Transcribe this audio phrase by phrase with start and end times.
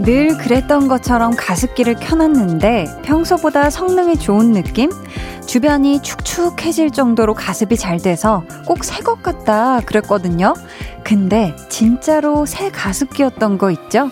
[0.00, 4.90] 늘 그랬던 것처럼 가습기를 켜놨는데 평소보다 성능이 좋은 느낌?
[5.46, 10.54] 주변이 축축해질 정도로 가습이 잘 돼서 꼭 새 것 같다 그랬거든요.
[11.06, 14.10] 근데 진짜로 새 가습기였던 거 있죠?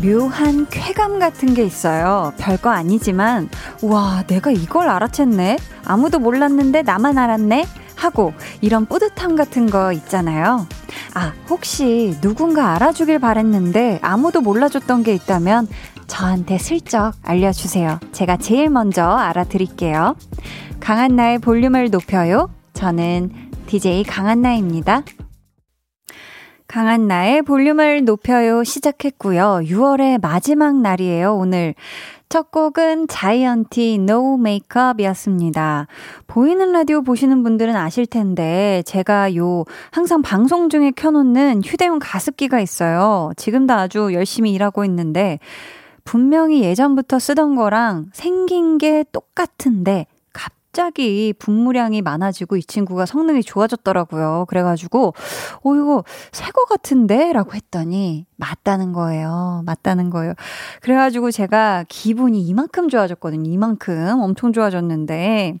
[0.00, 2.32] 묘한 쾌감 같은 게 있어요.
[2.36, 3.48] 별거 아니지만,
[3.82, 5.58] 와, 내가 이걸 알아챘네?
[5.84, 7.66] 아무도 몰랐는데 나만 알았네?
[8.04, 10.66] 하고, 이런 뿌듯함 같은 거 있잖아요.
[11.14, 15.68] 아, 혹시 누군가 알아주길 바랬는데 아무도 몰라줬던 게 있다면
[16.06, 17.98] 저한테 슬쩍 알려주세요.
[18.12, 20.16] 제가 제일 먼저 알아드릴게요.
[20.80, 22.50] 강한나의 볼륨을 높여요.
[22.74, 23.30] 저는
[23.66, 25.02] DJ 강한나입니다.
[26.66, 29.60] 강한 나의 볼륨을 높여요 시작했고요.
[29.64, 31.74] 6월의 마지막 날이에요, 오늘.
[32.34, 35.86] 첫 곡은 자이언티 No Makeup이었습니다.
[36.26, 43.30] 보이는 라디오 보시는 분들은 아실 텐데 제가 요 항상 방송 중에 켜놓는 휴대용 가습기가 있어요.
[43.36, 45.38] 지금도 아주 열심히 일하고 있는데
[46.02, 50.06] 분명히 예전부터 쓰던 거랑 생긴 게 똑같은데
[50.74, 54.46] 갑자기 분무량이 많아지고 이 친구가 성능이 좋아졌더라고요.
[54.48, 55.14] 그래가지고,
[55.62, 57.32] 어, 이거 새 거 같은데?
[57.32, 59.62] 라고 했더니, 맞다는 거예요.
[59.66, 60.34] 맞다는 거예요.
[60.82, 63.48] 그래가지고 제가 기분이 이만큼 좋아졌거든요.
[63.52, 64.18] 이만큼.
[64.20, 65.58] 엄청 좋아졌는데,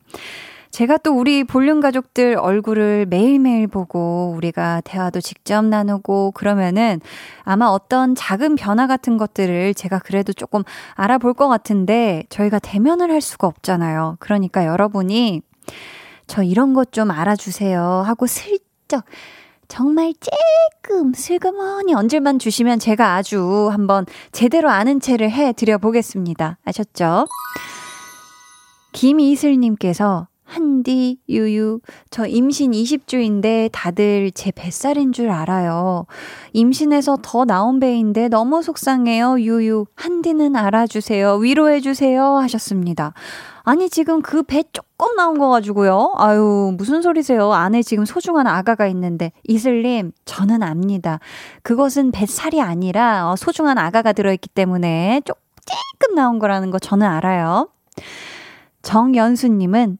[0.74, 7.00] 제가 또 우리 볼륨 가족들 얼굴을 매일매일 보고 우리가 대화도 직접 나누고 그러면은
[7.44, 10.64] 아마 어떤 작은 변화 같은 것들을 제가 그래도 조금
[10.96, 14.16] 알아볼 것 같은데 저희가 대면을 할 수가 없잖아요.
[14.18, 15.42] 그러니까 여러분이
[16.26, 19.04] 저 이런 것 좀 알아주세요 하고 슬쩍
[19.68, 20.12] 정말
[20.82, 26.58] 쬐끔 슬그머니 얹을만 주시면 제가 아주 한번 제대로 아는 체를 해 드려 보겠습니다.
[26.64, 27.28] 아셨죠?
[28.90, 36.06] 김이슬님께서 한디, 유유, 저 임신 20주인데 다들 제 뱃살인 줄 알아요.
[36.52, 39.86] 임신해서 더 나온 배인데 너무 속상해요, 유유.
[39.94, 41.36] 한디는 알아주세요.
[41.36, 42.22] 위로해주세요.
[42.36, 43.14] 하셨습니다.
[43.62, 46.12] 아니, 지금 그 배 조금 나온 거 가지고요.
[46.18, 47.50] 아유, 무슨 소리세요.
[47.52, 49.32] 안에 지금 소중한 아가가 있는데.
[49.44, 51.18] 이슬님, 저는 압니다.
[51.62, 57.70] 그것은 뱃살이 아니라 어, 소중한 아가가 들어있기 때문에 조금 나온 거라는 거 저는 알아요.
[58.82, 59.98] 정연수님은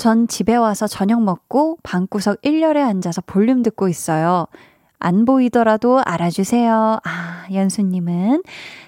[0.00, 4.46] 전 집에 와서 저녁 먹고 방구석 1열에 앉아서 볼륨 듣고 있어요.
[4.98, 7.00] 안 보이더라도 알아주세요.
[7.04, 8.42] 아, 연수님은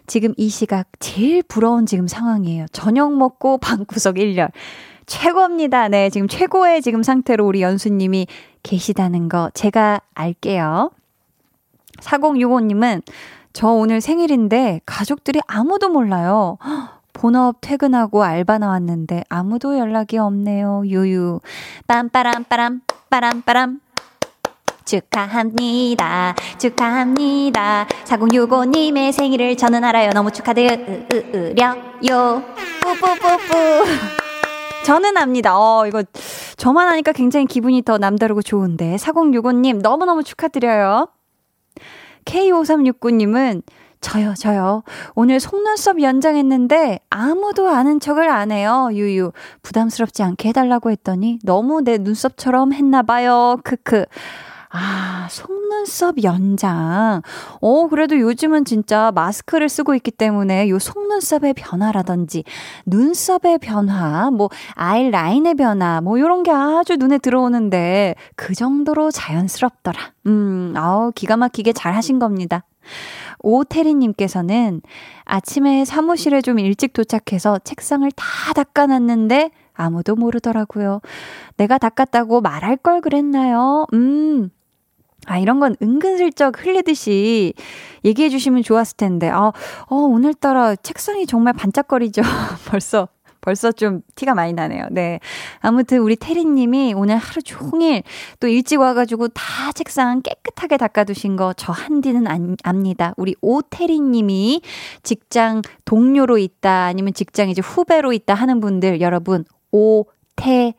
[0.06, 2.64] 지금 이 시각 제일 부러운 지금 상황이에요.
[2.72, 4.52] 저녁 먹고 방구석 1열.
[5.04, 5.88] 최고입니다.
[5.88, 8.26] 네, 지금 최고의 지금 상태로 우리 연수님이
[8.62, 10.92] 계시다는 거 제가 알게요.
[11.98, 13.02] 4065님은
[13.52, 16.56] 저 오늘 생일인데 가족들이 아무도 몰라요.
[17.12, 20.82] 본업 퇴근하고 알바 나왔는데 아무도 연락이 없네요.
[20.86, 21.40] 유유.
[21.86, 22.80] 빰빠람 빠람,
[23.10, 23.80] 빠람 빠람.
[24.84, 26.34] 축하합니다.
[26.58, 27.86] 축하합니다.
[28.04, 30.10] 4065님의 생일을 저는 알아요.
[30.10, 30.76] 너무 축하드려요.
[32.80, 33.84] 뿌뿌뿌뿌.
[34.84, 35.56] 저는 압니다.
[35.56, 36.02] 어, 이거
[36.56, 38.96] 저만 하니까 굉장히 기분이 더 남다르고 좋은데.
[38.96, 41.08] 4065님 너무너무 축하드려요.
[42.24, 43.62] K5369님은
[44.02, 44.82] 저요, 저요.
[45.14, 48.90] 오늘 속눈썹 연장했는데 아무도 아는 척을 안 해요.
[48.92, 49.32] 유유.
[49.62, 53.58] 부담스럽지 않게 해달라고 했더니 너무 내 눈썹처럼 했나봐요.
[53.62, 54.04] 크크.
[54.74, 57.22] 아, 속눈썹 연장.
[57.60, 62.42] 어, 그래도 요즘은 진짜 마스크를 쓰고 있기 때문에 요 속눈썹의 변화라든지
[62.86, 70.00] 눈썹의 변화, 뭐 아이라인의 변화, 뭐 요런 게 아주 눈에 들어오는데 그 정도로 자연스럽더라.
[70.26, 72.64] 음, 아우, 기가 막히게 잘 하신 겁니다.
[73.42, 74.82] 오태리님께서는
[75.24, 81.00] 아침에 사무실에 좀 일찍 도착해서 책상을 다 닦아놨는데 아무도 모르더라고요.
[81.56, 83.86] 내가 닦았다고 말할 걸 그랬나요?
[83.92, 84.50] 음.
[85.26, 87.54] 아, 이런 건 은근슬쩍 흘리듯이
[88.04, 89.28] 얘기해 주시면 좋았을 텐데.
[89.28, 89.52] 아,
[89.86, 92.22] 어, 오늘따라 책상이 정말 반짝거리죠.
[92.68, 93.08] 벌써
[93.42, 94.86] 벌써 좀 티가 많이 나네요.
[94.90, 95.20] 네.
[95.60, 98.02] 아무튼 우리 태리님이 오늘 하루 종일
[98.40, 103.14] 또 일찍 와가지고 다 책상 깨끗하게 닦아두신 거 저 한디는 안, 압니다.
[103.16, 104.62] 우리 오태리님이
[105.02, 110.74] 직장 동료로 있다 아니면 직장 이제 후배로 있다 하는 분들 여러분 오태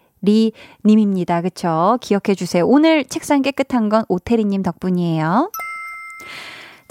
[0.85, 1.41] 님입니다.
[1.41, 1.97] 그쵸?
[2.01, 2.65] 기억해 주세요.
[2.65, 5.51] 오늘 책상 깨끗한 건 오태리님 덕분이에요.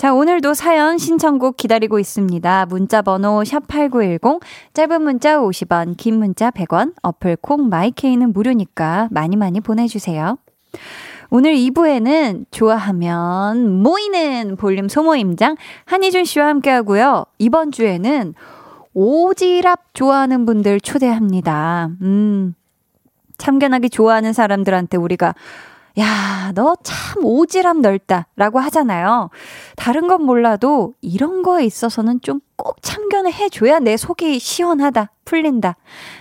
[0.02, 2.66] 자, 오늘도 사연 신청곡 기다리고 있습니다.
[2.66, 4.40] 문자 번호 샵8910,
[4.74, 10.38] 짧은 문자 50원, 긴 문자 100원, 어플 콩 마이케이는 무료니까 많이 많이 보내주세요.
[11.30, 15.54] 오늘 2부에는 좋아하면 모이는 볼륨 소모임장
[15.84, 17.24] 한희준 씨와 함께 하고요.
[17.38, 18.34] 이번 주에는
[18.96, 21.90] 오지랖 좋아하는 분들 초대합니다.
[22.00, 22.56] 음,
[23.38, 25.36] 참견하기 좋아하는 사람들한테 우리가
[25.98, 28.26] 야, 너 참 오지랖 넓다.
[28.36, 29.30] 라고 하잖아요.
[29.76, 35.10] 다른 건 몰라도 이런 거에 있어서는 좀 꼭 참견을 해줘야 내 속이 시원하다.
[35.24, 35.76] 풀린다.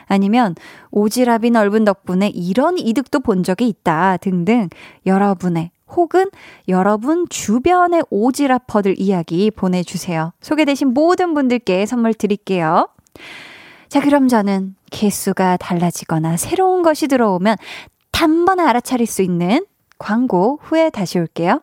[0.07, 0.55] 아니면
[0.91, 4.17] 오지랖이 넓은 덕분에 이런 이득도 본 적이 있다.
[4.17, 4.69] 등등
[5.05, 6.25] 여러분의 혹은
[6.67, 10.33] 여러분 주변의 오지랖퍼들 이야기 보내주세요.
[10.41, 12.89] 소개되신 모든 분들께 선물 드릴게요.
[13.87, 17.57] 자, 그럼 저는 개수가 달라지거나 새로운 것이 들어오면
[18.11, 19.65] 단번에 알아차릴 수 있는
[19.97, 21.61] 광고 후에 다시 올게요.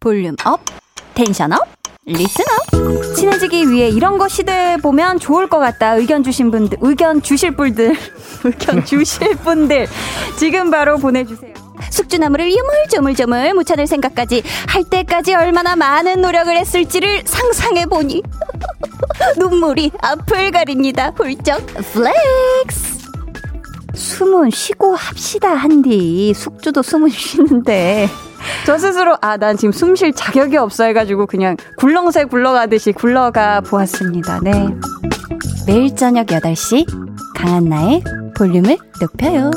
[0.00, 0.60] volume up,
[1.14, 1.60] tension up,
[2.04, 3.14] listen up.
[3.16, 5.94] 친해지기 위해 이런 거 시도해 보면 좋을 것 같다.
[5.96, 7.96] 의견 주신 분들, 의견 주실 분들,
[8.44, 9.88] 의견 주실 분들
[10.38, 11.54] 지금 바로 보내주세요.
[11.90, 18.22] 숙주나물을 유물조물조물 무쳐낼 생각까지 할 때까지 얼마나 많은 노력을 했을지를 상상해 보니
[19.38, 21.12] 눈물이 앞을 가립니다.
[21.16, 22.95] 훌쩍 flex.
[23.96, 26.32] 숨은 쉬고 합시다, 한디.
[26.34, 28.08] 숙주도 숨은 쉬는데.
[28.64, 34.40] 저 스스로, 아, 난 지금 숨 쉴 자격이 없어 해가지고 그냥 굴렁쇠 굴러가듯이 굴러가 보았습니다.
[34.42, 34.68] 네.
[35.66, 36.86] 매일 저녁 8시,
[37.34, 38.02] 강한나의
[38.36, 39.50] 볼륨을 높여요.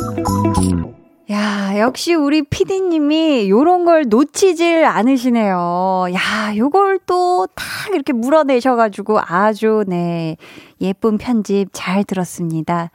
[1.31, 6.07] 야, 역시 우리 피디님이 요런 걸 놓치질 않으시네요.
[6.11, 10.37] 야, 요걸 또 탁 이렇게 물어내셔가지고 아주, 네,
[10.81, 12.89] 예쁜 편집 잘 들었습니다.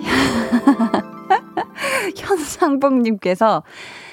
[2.14, 3.62] 현상봉님께서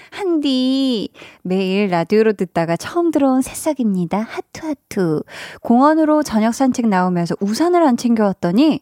[0.09, 1.09] 한디
[1.41, 4.19] 매일 라디오로 듣다가 처음 들어온 새싹입니다.
[4.19, 5.23] 하투하투.
[5.61, 8.79] 공원으로 저녁 산책 나오면서 우산을 안 챙겨왔더니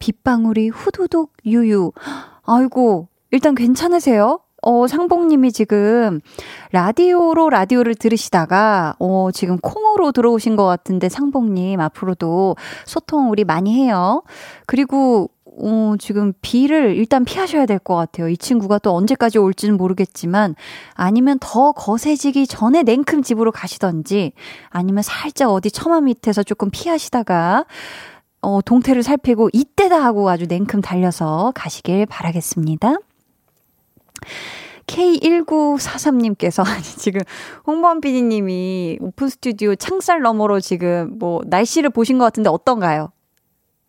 [0.00, 1.92] 빗방울이 후두둑 유유.
[2.44, 4.40] 아이고 일단 괜찮으세요?
[4.64, 6.20] 어, 상봉님이 지금
[6.70, 12.54] 라디오로 라디오를 들으시다가, 어, 지금 콩으로 들어오신 것 같은데 상봉님 앞으로도
[12.86, 14.22] 소통 우리 많이 해요.
[14.66, 15.30] 그리고,
[15.60, 18.28] 어, 지금 비를 일단 피하셔야 될 것 같아요.
[18.28, 20.54] 이 친구가 또 언제까지 올지는 모르겠지만,
[20.94, 24.32] 아니면 더 거세지기 전에 냉큼 집으로 가시던지,
[24.68, 27.64] 아니면 살짝 어디 처마 밑에서 조금 피하시다가,
[28.42, 32.96] 어, 동태를 살피고 이때다 하고 아주 냉큼 달려서 가시길 바라겠습니다.
[34.86, 37.20] K1943님께서, 아니, 지금
[37.66, 43.12] 홍범 PD님이 오픈 스튜디오 창살 너머로 지금 뭐 날씨를 보신 것 같은데 어떤가요?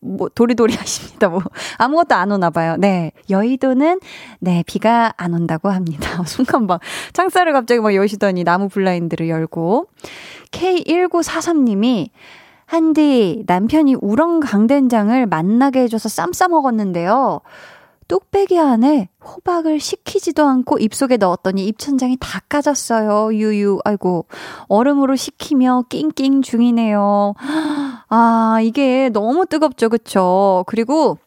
[0.04, 1.30] 뭐 도리도리 하십니다.
[1.30, 1.42] 뭐
[1.78, 2.76] 아무것도 안 오나 봐요.
[2.78, 3.12] 네.
[3.30, 4.00] 여의도는
[4.40, 6.24] 네, 비가 안 온다고 합니다.
[6.28, 6.82] 순간 막
[7.14, 9.88] 창살을 갑자기 막 여시더니 나무 블라인드를 열고
[10.52, 12.10] K1943님이
[12.66, 17.42] 한디 남편이 우렁 강된장을 만나게 해줘서 쌈 싸 먹었는데요.
[18.14, 23.34] 뚝배기 안에 호박을 식히지도 않고 입속에 넣었더니 입천장이 다 까졌어요.
[23.34, 23.80] 유유.
[23.86, 24.28] 아이고.
[24.68, 27.34] 얼음으로 식히며 낑낑 중이네요.
[28.10, 29.90] 아, 이게 너무 뜨겁죠.
[29.90, 30.64] 그쵸?
[30.68, 31.18] 그리고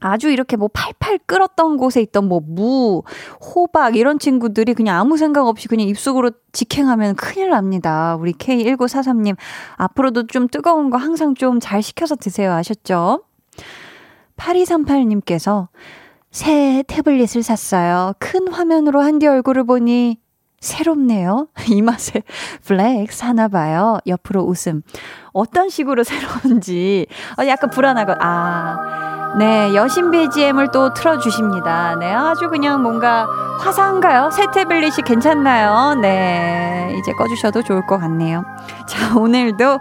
[0.00, 3.02] 아주 이렇게 뭐 팔팔 끓었던 곳에 있던 뭐 무,
[3.54, 8.16] 호박 이런 친구들이 그냥 아무 생각 없이 그냥 입속으로 직행하면 큰일 납니다.
[8.18, 9.36] 우리 K1943님
[9.76, 12.54] 앞으로도 좀 뜨거운 거 항상 좀 잘 식혀서 드세요.
[12.54, 13.24] 아셨죠?
[14.38, 15.68] 8238님께서
[16.30, 18.12] 새 태블릿을 샀어요.
[18.18, 20.18] 큰 화면으로 한디 얼굴을 보니
[20.60, 21.48] 새롭네요.
[21.68, 22.22] 이 맛에
[22.64, 23.98] flex 하나 봐요.
[24.06, 24.82] 옆으로 웃음.
[25.32, 27.06] 어떤 식으로 새로운지
[27.38, 31.96] 어, 약간 불안하고 아, 네 여신 BGM을 또 틀어주십니다.
[31.96, 33.26] 네 아주 그냥 뭔가
[33.60, 34.30] 화사한가요?
[34.30, 35.94] 새 태블릿이 괜찮나요?
[36.00, 38.44] 네 이제 꺼주셔도 좋을 것 같네요.
[38.86, 39.78] 자 오늘도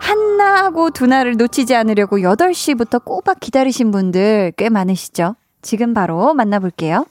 [0.00, 5.36] 한나하고 두나를 놓치지 않으려고 8시부터 꼬박 기다리신 분들 꽤 많으시죠?
[5.62, 7.06] 지금 바로 만나볼게요.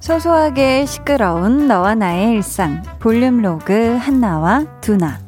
[0.00, 5.18] 소소하게 시끄러운 너와 나의 일상 볼륨 로그 한나와 두나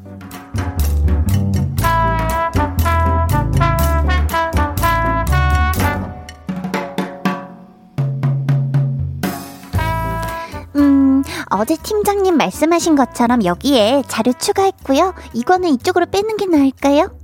[11.58, 15.14] 어제 팀장님 말씀하신 것처럼 여기에 자료 추가했고요.
[15.32, 17.16] 이거는 이쪽으로 빼는 게 나을까요?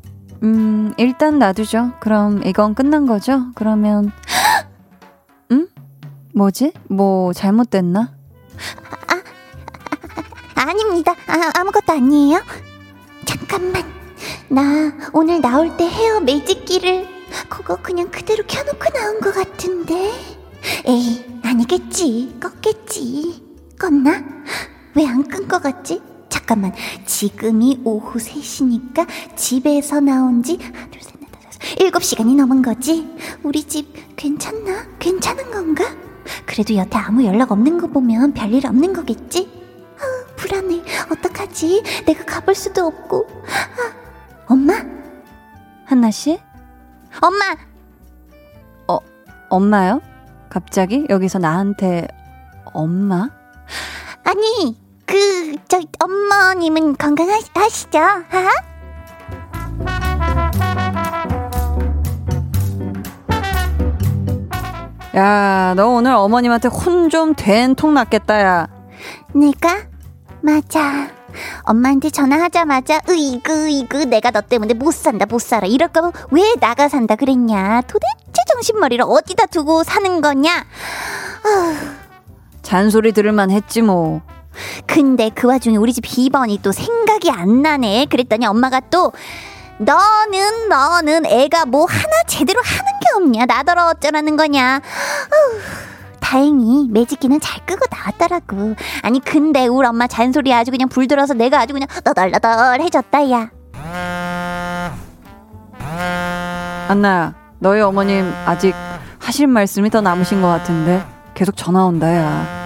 [0.42, 1.92] 음, 일단 놔두죠.
[2.00, 3.46] 그럼 이건 끝난 거죠?
[3.54, 4.10] 그러면,
[5.52, 5.68] 응?
[6.34, 6.72] 뭐지?
[6.88, 8.00] 뭐 잘못됐나?
[8.00, 9.22] 아, 아,
[10.56, 10.68] 아.
[10.68, 11.14] 아닙니다.
[11.28, 12.40] 아, 아무것도 아니에요.
[13.24, 13.84] 잠깐만.
[14.48, 14.62] 나
[15.12, 17.08] 오늘 나올 때 헤어 매직기를
[17.48, 20.12] 그거 그냥 그대로 켜놓고 나온 것 같은데.
[20.84, 22.36] 에이, 아니겠지.
[22.40, 23.51] 껐겠지.
[23.82, 24.24] 껐나?
[24.94, 26.00] 왜 안끈것 같지?
[26.28, 26.72] 잠깐만.
[27.04, 33.08] 지금이 오후 3시니까 집에서 나온 지 하나, 둘, 셋, 넷, 다섯, 일곱 시간이 넘은 거지.
[33.42, 34.86] 우리 집 괜찮나?
[35.00, 35.84] 괜찮은 건가?
[36.46, 39.50] 그래도 여태 아무 연락 없는 거 보면 별일 없는 거겠지?
[39.98, 40.82] 아, 불안해.
[41.10, 41.82] 어떡하지?
[42.06, 43.26] 내가 가볼 수도 없고.
[43.46, 44.74] 아, 엄마?
[45.86, 46.38] 한나씨?
[47.20, 47.56] 엄마!
[48.88, 48.98] 어,
[49.50, 50.00] 엄마요?
[50.48, 51.06] 갑자기?
[51.10, 52.06] 여기서 나한테,
[52.72, 53.28] 엄마?
[54.24, 54.76] 아니,
[55.06, 57.98] 그, 저, 어머님은 건강하시죠?
[57.98, 58.48] 하?
[65.16, 68.68] 야, 너 오늘 어머님한테 혼 좀 된통 났겠다, 야.
[69.34, 69.82] 내가?
[70.40, 71.08] 맞아.
[71.64, 76.88] 엄마한테 전화하자마자 으이그 으이그 내가 너 때문에 못 산다 못 살아 이럴 거면 왜 나가
[76.90, 81.74] 산다 그랬냐 도대체 정신머리를 어디다 두고 사는 거냐 아,
[82.62, 84.22] 잔소리 들을만 했지, 뭐.
[84.86, 88.06] 근데 그 와중에 우리 집 비번이 또 생각이 안 나네.
[88.06, 89.12] 그랬더니 엄마가 또
[89.78, 93.46] 너는 너는 애가 뭐 하나 제대로 하는 게 없냐?
[93.46, 94.80] 나더러 어쩌라는 거냐?
[95.32, 95.60] 어휴,
[96.20, 98.74] 다행히 매직기는 잘 끄고 나왔더라고.
[99.02, 103.50] 아니 근데 우리 엄마 잔소리 아주 그냥 불들어서 내가 아주 그냥 너덜너덜해졌다 야.
[106.88, 108.74] 안나야, 너희 어머님 아직
[109.18, 111.02] 하실 말씀이 더 남으신 것 같은데
[111.34, 112.62] 계속 전화 온다, 야.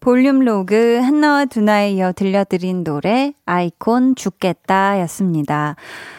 [0.00, 5.76] 볼륨 로그 한나와 두나에 이어 들려드린 노래 아이콘 죽겠다 였습니다.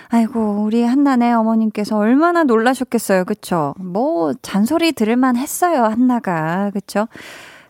[0.10, 3.26] 아이고 우리 한나네 어머님께서 얼마나 놀라셨겠어요.
[3.26, 3.74] 그쵸?
[3.80, 5.86] 뭐 잔소리 들을만 했어요.
[5.86, 6.70] 한나가.
[6.72, 7.08] 그쵸?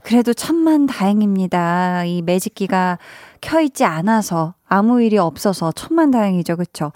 [0.03, 2.03] 그래도 천만 다행입니다.
[2.03, 2.97] 이 매직기가
[3.39, 6.57] 켜있지 않아서 아무 일이 없어서 천만 다행이죠.
[6.57, 6.91] 그쵸?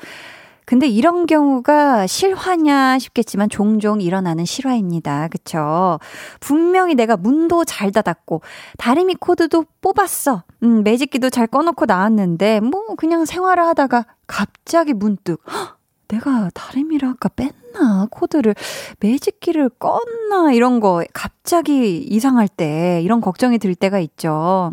[0.74, 5.28] 근데 이런 경우가 실화냐 싶겠지만 종종 일어나는 실화입니다.
[5.28, 6.00] 그쵸?
[6.40, 8.42] 분명히 내가 문도 잘 닫았고,
[8.80, 10.42] 다리미 코드도 뽑았어.
[10.64, 15.78] 음, 매직기도 잘 꺼놓고 나왔는데, 뭐, 그냥 생활을 하다가 갑자기 문득, 헉,
[16.08, 18.08] 내가 다리미를 아까 뺐나?
[18.10, 18.56] 코드를,
[19.00, 20.56] 매직기를 껐나?
[20.56, 24.72] 이런 거 갑자기 이상할 때, 이런 걱정이 들 때가 있죠.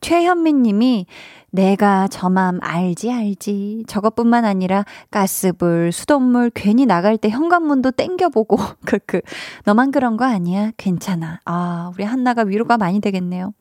[0.00, 1.04] 최현민 님이
[1.56, 3.84] 내가 저맘 알지 알지.
[3.88, 9.22] 저것뿐만 아니라 가스불, 수돗물 괜히 나갈 때 현관문도 땡겨보고 크크.
[9.64, 10.72] 너만 그런 거 아니야?
[10.76, 11.40] 괜찮아.
[11.46, 13.54] 아 우리 한나가 위로가 많이 되겠네요.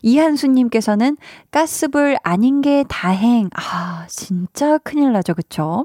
[0.00, 1.18] 이한수 님께서는
[1.50, 3.50] 가스불 아닌 게 다행.
[3.54, 5.84] 아 진짜 큰일 나죠 그쵸?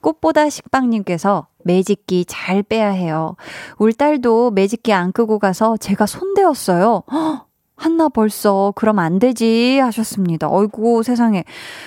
[0.00, 3.36] 꽃보다 식빵님께서 매직기 잘 빼야 해요.
[3.78, 7.02] 울 딸도 매직기 안 끄고 가서 제가 손대었어요.
[7.10, 7.45] 헉,
[7.76, 10.48] 한나 벌써 그럼 안 되지 하셨습니다.
[10.50, 11.44] 어이구 세상에.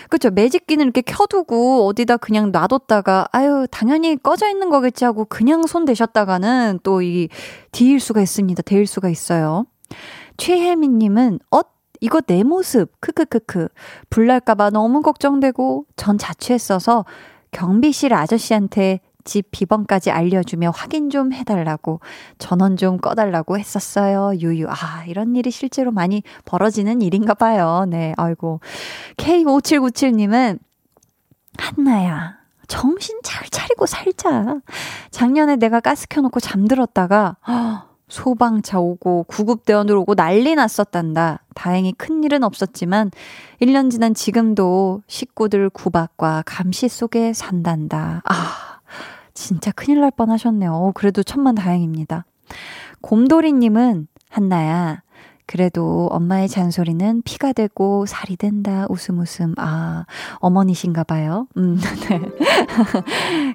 [0.09, 5.85] 그쵸 매직기는 이렇게 켜두고 어디다 그냥 놔뒀다가 아유 당연히 꺼져 있는 거겠지 하고 그냥 손
[5.85, 7.29] 대셨다가는 또 이
[7.71, 8.61] 뒤일 수가 있습니다.
[8.63, 9.65] 데일 수가 있어요.
[10.37, 11.67] 최혜민 님은 엇
[12.01, 13.67] 이거 내 모습 크크크크
[14.09, 17.05] 불날까봐 너무 걱정되고 전 자취했어서
[17.51, 21.99] 경비실 아저씨한테 집 비번까지 알려주며 확인 좀 해달라고
[22.37, 24.33] 전원 좀 꺼달라고 했었어요.
[24.39, 24.67] 유유.
[24.69, 27.85] 아, 이런 일이 실제로 많이 벌어지는 일인가 봐요.
[27.87, 28.59] 네, 아이고.
[29.17, 30.59] K5797님은
[31.57, 32.39] 한나야.
[32.67, 34.61] 정신 잘 차리고 살자.
[35.11, 37.37] 작년에 내가 가스 켜놓고 잠들었다가,
[38.07, 41.43] 소방차 오고 구급대원들 오고 난리 났었단다.
[41.55, 43.11] 다행히 큰일은 없었지만
[43.61, 48.21] 1년 지난 지금도 식구들 구박과 감시 속에 산단다.
[48.25, 48.68] 아,
[49.39, 50.91] 진짜 큰일 날 뻔 하셨네요.
[50.95, 52.25] 그래도 천만 다행입니다.
[53.01, 55.01] 곰돌이님은 한나야.
[55.45, 58.85] 그래도 엄마의 잔소리는 피가 되고 살이 된다.
[58.89, 59.55] 웃음 웃음.
[59.57, 60.05] 아,
[60.39, 61.47] 어머니신가 봐요.
[61.57, 61.79] 음,
[62.09, 62.21] 네.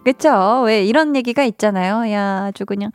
[0.04, 0.62] 그쵸?
[0.66, 2.10] 왜 이런 얘기가 있잖아요.
[2.10, 2.90] 야, 아주 그냥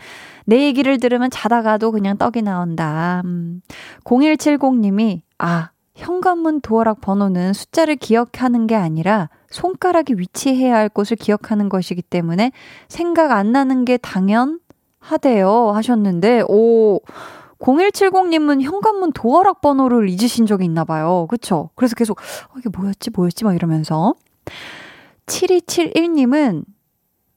[0.45, 3.21] 내 얘기를 들으면 자다가도 그냥 떡이 나온다.
[3.23, 3.61] 음.
[4.03, 5.69] 0170님이, 아,
[5.99, 12.51] 현관문 도어락 번호는 숫자를 기억하는 게 아니라 손가락이 위치해야 할 곳을 기억하는 것이기 때문에
[12.87, 17.01] 생각 안 나는 게 당연하대요 하셨는데, 오,
[17.59, 21.27] 0170님은 현관문 도어락 번호를 잊으신 적이 있나 봐요.
[21.29, 21.69] 그쵸?
[21.75, 24.15] 그래서 계속, 어, 이게 뭐였지, 뭐였지, 막 이러면서.
[25.25, 26.63] 7271님은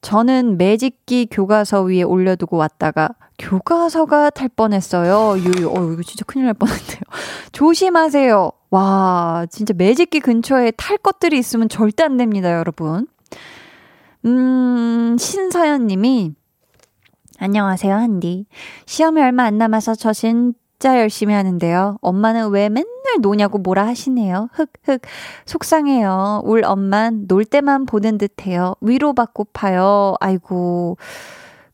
[0.01, 3.09] 저는 매직기 교과서 위에 올려두고 왔다가
[3.39, 5.37] 교과서가 탈 뻔했어요.
[5.39, 7.01] 유유, 어, 이거 진짜 큰일 날 뻔했네요.
[7.51, 8.51] 조심하세요.
[8.69, 13.07] 와, 진짜 매직기 근처에 탈 것들이 있으면 절대 안 됩니다, 여러분.
[14.25, 16.33] 음, 신서연 님이
[17.39, 18.45] 안녕하세요, 한디.
[18.85, 21.97] 시험이 얼마 안 남아서 저 진짜 열심히 하는데요.
[22.01, 22.85] 엄마는 왜 맨날
[23.21, 24.49] 노냐고 뭐라 하시네요.
[24.53, 25.01] 흑흑.
[25.45, 26.41] 속상해요.
[26.45, 28.75] 울 엄만 놀 때만 보는 듯 해요.
[28.81, 30.15] 위로받고 파요.
[30.21, 30.97] 아이고.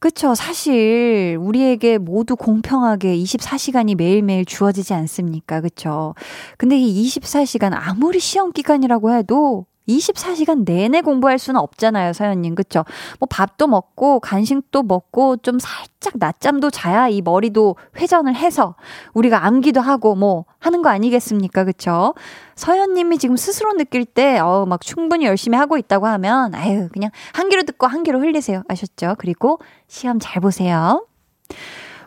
[0.01, 0.33] 그쵸.
[0.33, 5.59] 사실, 우리에게 모두 공평하게 24시간이 매일매일 주어지지 않습니까?
[5.59, 6.15] 그쵸.
[6.57, 9.65] 근데 이 24시간 아무리 시험 기간이라고 해도
[9.97, 12.55] 24시간 내내 공부할 수는 없잖아요, 서현님.
[12.55, 12.85] 그쵸?
[13.19, 18.75] 뭐 밥도 먹고, 간식도 먹고, 좀 살짝 낮잠도 자야 이 머리도 회전을 해서
[19.13, 21.63] 우리가 암기도 하고 뭐 하는 거 아니겠습니까?
[21.63, 22.13] 그쵸?
[22.55, 27.49] 서현님이 지금 스스로 느낄 때, 어, 막 충분히 열심히 하고 있다고 하면, 아유, 그냥 한
[27.49, 28.63] 귀로 듣고 한 귀로 흘리세요.
[28.67, 29.15] 아셨죠?
[29.17, 31.05] 그리고 시험 잘 보세요.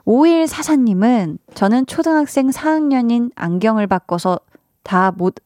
[0.07, 4.39] 5144님은 저는 초등학생 4학년인 안경을 바꿔서
[4.83, 5.37] 다 못,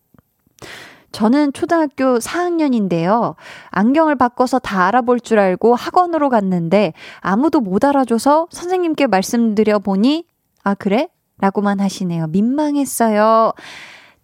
[1.17, 3.37] 저는 초등학교 4학년인데요.
[3.71, 10.27] 안경을 바꿔서 다 알아볼 줄 알고 학원으로 갔는데 아무도 못 알아줘서 선생님께 말씀드려 보니,
[10.63, 11.09] 아, 그래?
[11.39, 12.27] 라고만 하시네요.
[12.27, 13.55] 민망했어요.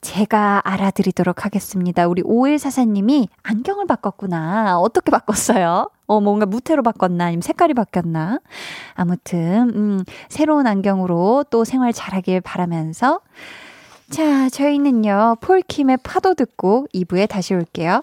[0.02, 2.06] 제가 알아드리도록 하겠습니다.
[2.08, 4.78] 우리 5144님이 안경을 바꿨구나.
[4.78, 5.88] 어떻게 바꿨어요?
[6.06, 7.25] 어, 뭔가 무태로 바꿨나?
[7.25, 8.38] 아니면 색깔이 바뀌었나?
[8.92, 13.20] 아무튼, 음, 새로운 안경으로 또 생활 잘하길 바라면서
[14.12, 18.02] 자, 저희는요, 폴킴의 파도 듣고 2부에 다시 올게요.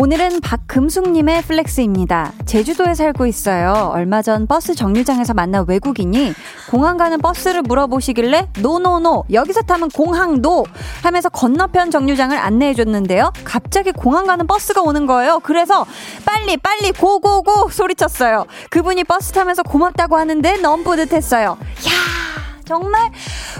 [0.00, 2.32] 오늘은 박금숙님의 flex입니다.
[2.46, 3.90] 제주도에 살고 있어요.
[3.92, 6.32] 얼마 전 버스 정류장에서 만난 외국인이
[6.70, 10.64] 공항 가는 버스를 물어보시길래 no no no 여기서 타면 공항도
[11.02, 13.30] 하면서 건너편 정류장을 안내해 줬는데요.
[13.44, 15.38] 갑자기 공항 가는 버스가 오는 거예요.
[15.40, 15.84] 그래서
[16.24, 18.46] 빨리 빨리 go go go 소리쳤어요.
[18.70, 21.58] 그분이 버스 타면서 고맙다고 하는데 너무 뿌듯했어요.
[21.58, 21.90] 야
[22.70, 23.10] 정말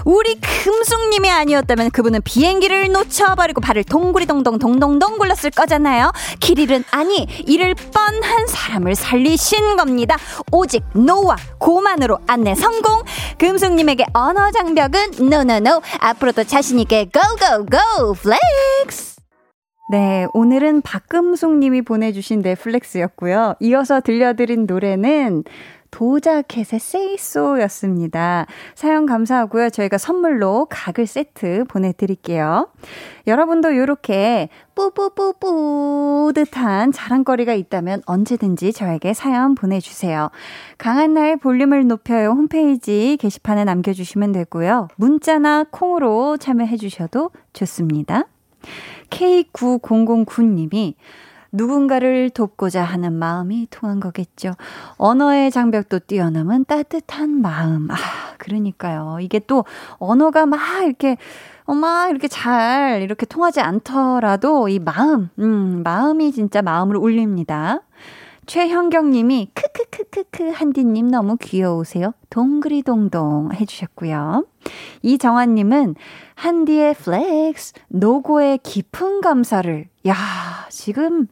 [0.05, 6.13] 우리 금숙님이 아니었다면 그분은 비행기를 놓쳐버리고 발을 동구리 동동 동동동 굴렀을 거잖아요.
[6.39, 10.15] 길 잃은 아니 잃을 뻔한 사람을 살리신 겁니다.
[10.53, 13.03] 오직 no와 go만으로 안내 성공.
[13.37, 15.81] 금숙님에게 언어 장벽은 no no no.
[15.99, 19.19] 앞으로도 자신 있게 go go go flex.
[19.91, 23.55] 네, 오늘은 박금숙 님이 보내주신 네 flex였고요.
[23.59, 25.43] 이어서 들려드린 노래는
[25.91, 28.47] 도자켓의 세이소였습니다.
[28.75, 29.69] 사연 감사하고요.
[29.69, 32.69] 저희가 선물로 가글 세트 보내드릴게요.
[33.27, 40.31] 여러분도 이렇게 뿌뿌뿌뿌 듯한 자랑거리가 있다면 언제든지 저에게 사연 보내주세요.
[40.77, 44.87] 강한나의 볼륨을 높여요 홈페이지 게시판에 남겨주시면 되고요.
[44.95, 48.23] 문자나 콩으로 참여해주셔도 좋습니다.
[49.09, 50.95] K9009님이
[51.51, 54.53] 누군가를 돕고자 하는 마음이 통한 거겠죠.
[54.97, 57.89] 언어의 장벽도 뛰어넘은 따뜻한 마음.
[57.91, 57.95] 아,
[58.37, 59.17] 그러니까요.
[59.21, 59.65] 이게 또
[59.97, 61.17] 언어가 막 이렇게
[61.67, 67.81] 막 이렇게 잘 이렇게 통하지 않더라도 이 마음, 음, 마음이 진짜 마음을 울립니다.
[68.47, 72.13] 최현경 님이 크크크크크 한디 님 너무 귀여우세요.
[72.29, 74.45] 동그리동동 해 주셨고요.
[75.03, 75.95] 이정환 님은
[76.35, 79.85] 한디의 flex, 노고에 깊은 감사를.
[80.07, 80.15] 야
[80.69, 81.27] 지금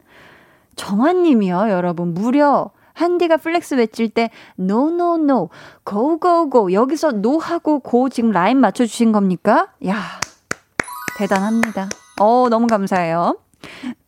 [0.80, 2.14] 정환님이요, 여러분.
[2.14, 5.48] 무려 한디가 flex 외칠 때 no no no
[5.84, 9.68] go 여기서 no 하고 go 지금 라인 맞춰 주신 겁니까?
[9.86, 10.02] 야
[11.18, 11.90] 대단합니다.
[12.18, 13.38] 어 너무 감사해요.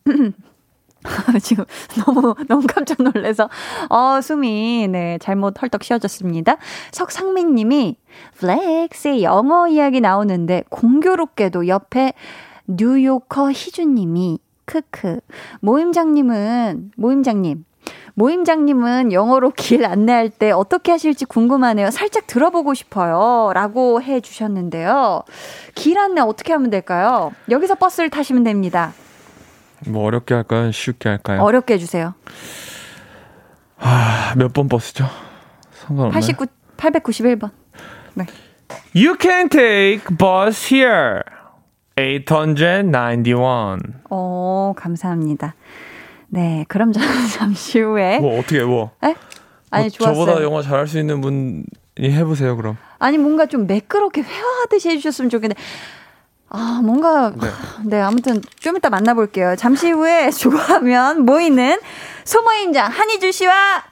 [1.43, 1.65] 지금
[2.05, 3.51] 너무 너무 깜짝 놀래서
[3.91, 6.57] 어 숨이 네 잘못 헐떡 쉬어졌습니다.
[6.93, 7.99] 석상민 님이
[8.38, 12.15] flex에 영어 이야기 나오는데 공교롭게도 옆에
[12.67, 14.39] 뉴요커 희주님이
[14.73, 15.21] 크크.
[15.61, 17.65] 모임장님은, 모임장님.
[18.15, 21.91] 모임장님은 영어로 길 안내할 때 어떻게 하실지 궁금하네요.
[21.91, 23.53] 살짝 들어보고 싶어요.
[23.53, 25.25] 라고 해 주셨는데요.
[25.75, 27.33] 길 안내 어떻게 하면 될까요?
[27.51, 28.93] 여기서 버스를 타시면 됩니다.
[29.87, 30.71] 뭐 어렵게 할까요?
[30.73, 31.43] 쉽게 할까요?
[31.43, 32.15] 어렵게 해주세요.
[33.79, 35.07] 아, 몇 번 버스죠?
[35.73, 36.13] 상관없나요?
[36.13, 37.51] 89, 891번.
[38.15, 38.27] 네.
[38.95, 41.23] You can take bus here.
[42.25, 43.79] 891.
[44.11, 45.55] 오, 감사합니다.
[46.29, 48.19] 네, 그럼 저는 잠시 후에.
[48.19, 48.91] 뭐, 어떻게, 뭐?
[49.05, 49.15] 에?
[49.71, 50.27] 아니, 뭐, 좋았어요.
[50.27, 51.65] 저보다 영어 잘할 수 있는 분이
[52.01, 52.77] 해보세요, 그럼.
[52.99, 55.61] 아니, 뭔가 좀 매끄럽게 회화하듯이 해주셨으면 좋겠는데.
[56.49, 57.31] 아, 뭔가.
[57.31, 57.49] 네.
[57.87, 59.57] 네, 아무튼 좀 이따 만나볼게요.
[59.57, 61.79] 잠시 후에 좋아하면 모이는
[62.25, 63.85] 소모임장 한희주 씨와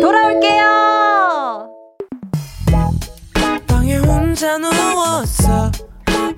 [0.00, 1.70] 돌아올게요!
[3.66, 5.70] 방에 혼자 누웠어.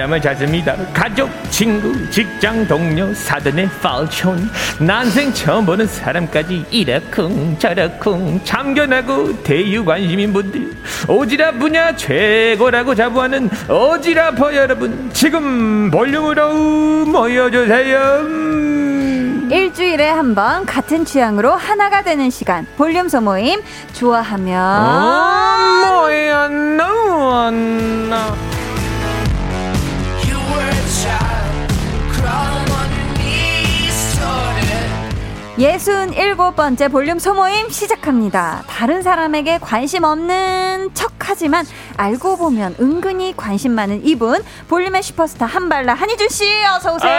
[0.00, 0.76] 사람을 찾습니다.
[0.94, 10.32] 가족, 친구, 직장 동료, 사돈의 팔촌, 난생 처음 보는 사람까지 이러쿵 저러쿵 참견하고 대유 관심인
[10.32, 10.70] 분들.
[11.06, 18.00] 오지랖 분야 최고라고 자부하는 오지랖퍼 여러분 지금 볼륨으로 모여주세요.
[19.50, 23.60] 일주일에 한 번 같은 취향으로 하나가 되는 시간 볼륨 소모임.
[23.92, 24.58] 좋아하면.
[24.64, 27.50] 어, 뭐야 너
[35.60, 38.62] 예순 일곱 번째 볼륨 소모임 시작합니다.
[38.66, 41.66] 다른 사람에게 관심 없는 척 하지만
[41.98, 47.12] 알고 보면 은근히 관심 많은 이분 볼륨의 슈퍼스타 한발라 한희준 씨 어서 오세요.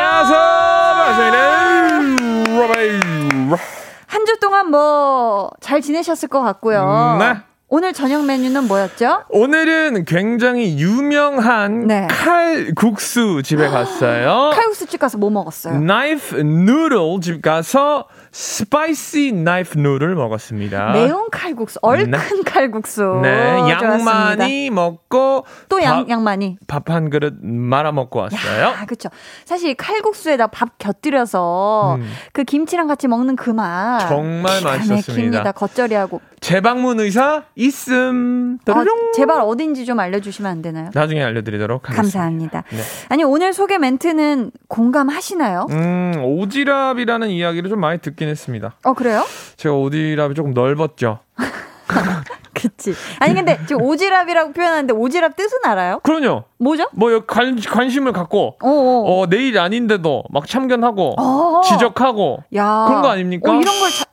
[4.08, 7.18] 한주 동안 뭐 잘 지내셨을 것 같고요.
[7.20, 7.38] 네.
[7.74, 9.24] 오늘 저녁 메뉴는 뭐였죠?
[9.30, 12.06] 오늘은 굉장히 유명한 네.
[12.10, 14.50] 칼국수 집에 갔어요.
[14.54, 15.80] 칼국수 집 가서 뭐 먹었어요?
[15.80, 20.94] knife noodle 집 가서 spicy knife noodle을 먹었습니다.
[20.94, 22.18] 매운 칼국수, 얼큰 네.
[22.46, 23.20] 칼국수.
[23.22, 28.62] 네, 양 많이 먹고 또 양, 양 많이 밥 한 그릇 말아 먹고 왔어요.
[28.64, 29.10] 야, 그렇죠.
[29.46, 32.10] 사실 칼국수에다 밥 곁들여서 음.
[32.34, 35.52] 그 김치랑 같이 먹는 그 맛 정말 맛있었습니다.
[35.52, 38.58] 겉절이하고 재방문 의사 있음.
[38.68, 38.84] 아,
[39.16, 40.90] 제발 어딘지 좀 알려주시면 안 되나요?
[40.94, 42.02] 나중에 알려드리도록 하겠습니다.
[42.02, 42.64] 감사합니다.
[42.72, 42.78] 네.
[43.10, 45.68] 아니 오늘 소개 멘트는 공감하시나요?
[45.70, 48.76] 음 오지랖이라는 이야기를 좀 많이 듣긴 했습니다.
[48.84, 49.26] 어 그래요?
[49.58, 51.18] 제가 오지랖이 조금 넓었죠.
[52.54, 52.94] 그치.
[53.20, 56.00] 아니, 근데 지금 오지랖이라고 표현하는데 오지랖 뜻은 알아요?
[56.04, 56.44] 그럼요.
[56.60, 56.86] 뭐죠?
[56.92, 59.22] 뭐, 관, 관심을 갖고, 어어.
[59.22, 61.62] 어, 내일 아닌데도 막 참견하고, 어어.
[61.64, 62.86] 지적하고, 야.
[62.88, 63.52] 그런 거 아닙니까?
[63.52, 64.06] 어, 이런 걸 자,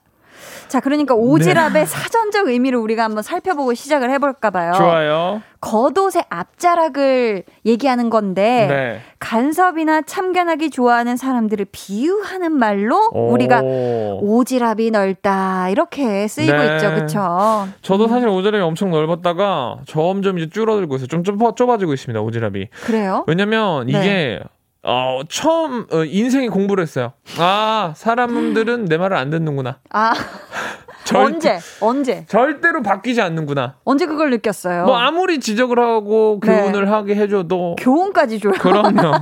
[0.69, 1.85] 자, 그러니까 오지랖의 네.
[1.85, 4.73] 사전적 의미를 우리가 한번 살펴보고 시작을 해볼까 봐요.
[4.75, 5.43] 좋아요.
[5.61, 9.01] 겉옷의 앞자락을 얘기하는 건데 네.
[9.19, 13.33] 간섭이나 참견하기 좋아하는 사람들을 비유하는 말로 오.
[13.33, 16.77] 우리가 오지랖이 넓다 이렇게 쓰이고 네.
[16.77, 17.69] 있죠, 그렇죠?
[17.83, 18.09] 저도 음.
[18.09, 21.09] 사실 오지랖이 엄청 넓었다가 점점 이제 줄어들고 있어요.
[21.09, 22.69] 좀 좁아, 좁아지고 있습니다, 오지랖이.
[22.85, 23.25] 그래요?
[23.27, 23.99] 왜냐면 네.
[23.99, 24.41] 이게
[24.83, 27.13] 어, 처음 어, 인생에 공부를 했어요.
[27.39, 29.79] 아, 사람들은 내 말을 안 듣는구나.
[29.91, 30.13] 아.
[31.05, 31.59] 절, 언제?
[31.81, 32.27] 언제?
[32.29, 33.77] 절대로 바뀌지 않는구나.
[33.85, 34.85] 언제 그걸 느꼈어요?
[34.85, 36.55] 뭐 아무리 지적을 하고 네.
[36.61, 36.91] 교훈을 네.
[36.91, 38.53] 하게 해줘도 교훈까지 줘요.
[38.53, 39.13] 그럼요.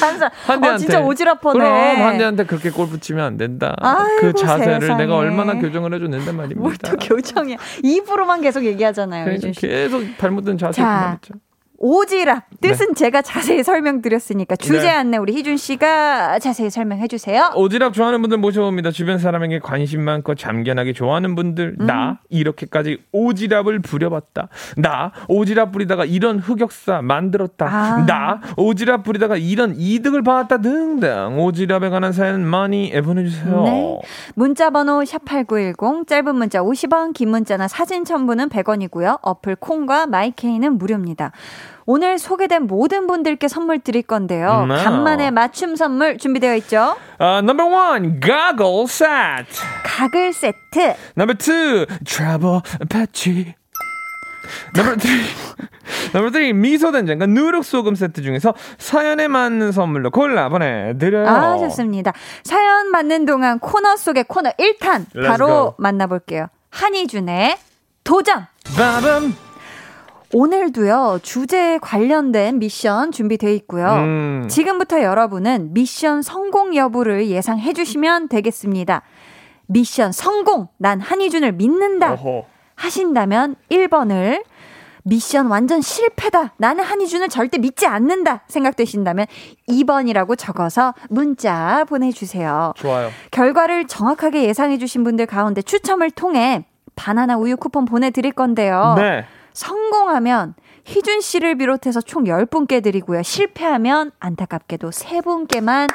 [0.00, 1.52] 한사 한대한테 어, 진짜 오지랖퍼네.
[1.54, 3.74] 그럼 한대한테 그렇게 골 붙이면 안 된다.
[3.80, 5.02] 아이고, 그 자세를 세상에.
[5.02, 6.60] 내가 얼마나 교정을 해줬는데 말입니다.
[6.60, 7.56] 뭘 또 교정이야.
[7.82, 9.38] 입으로만 계속 얘기하잖아요.
[9.56, 11.34] 계속 잘못된 자세 그만했죠.
[11.82, 12.94] 오지랖 뜻은 네.
[12.94, 14.88] 제가 자세히 설명드렸으니까 주제 네.
[14.90, 17.50] 안내 우리 희준 씨가 자세히 설명해 주세요.
[17.54, 18.92] 오지랖 좋아하는 분들 모셔봅니다.
[18.92, 21.86] 주변 사람에게 관심 많고 잠견하게 좋아하는 분들 음.
[21.86, 24.48] 나 이렇게까지 오지랖을 부려봤다.
[24.76, 27.66] 나 오지랖 부리다가 이런 흑역사 만들었다.
[27.66, 28.06] 아.
[28.06, 33.62] 나 오지랖 부리다가 이런 이득을 받았다 등등 오지랖에 관한 사연 많이 보내주세요.
[33.64, 34.00] 네.
[34.36, 39.18] 문자번호 샵8910 짧은 문자 50원 긴 문자나 사진 첨부는 100원이고요.
[39.20, 41.32] 어플 콩과 마이케이는 무료입니다.
[41.86, 44.64] 오늘 소개된 모든 분들께 선물 드릴 건데요.
[44.68, 44.76] No.
[44.76, 46.96] 간만에 맞춤 선물 준비되어 있죠?
[47.20, 49.46] Uh, number one, goggle set.
[49.84, 50.94] 가글 세트.
[51.16, 53.54] Number two, travel patchy.
[54.76, 55.24] Number three,
[56.14, 61.28] number three 미소 된장과 누룩 소금 세트 중에서 사연에 맞는 선물로 골라 보내드려요.
[61.28, 62.12] 아 좋습니다.
[62.42, 66.46] 사연 맞는 동안 코너 속의 코너 1탄 바로 만나볼게요.
[66.70, 67.56] 한희준의
[68.04, 68.46] 도전.
[68.76, 69.34] 바밤.
[70.34, 73.86] 오늘도요, 주제에 관련된 미션 준비되어 있고요.
[73.96, 74.46] 음.
[74.48, 79.02] 지금부터 여러분은 미션 성공 여부를 예상해 주시면 되겠습니다.
[79.66, 80.68] 미션 성공!
[80.78, 82.14] 난 한희준을 믿는다!
[82.14, 82.46] 어허.
[82.74, 84.42] 하신다면 1번을
[85.04, 86.54] 미션 완전 실패다.
[86.56, 88.44] 나는 한희준을 절대 믿지 않는다.
[88.48, 89.26] 생각되신다면
[89.68, 92.72] 2번이라고 적어서 문자 보내주세요.
[92.76, 93.10] 좋아요.
[93.30, 96.64] 결과를 정확하게 예상해주신 분들 가운데 추첨을 통해
[96.94, 98.94] 바나나 우유 쿠폰 보내드릴 건데요.
[98.96, 99.24] 네.
[99.52, 103.22] 성공하면 희준 씨를 비롯해서 총 10분께 드리고요.
[103.22, 105.88] 실패하면 안타깝게도 3분께만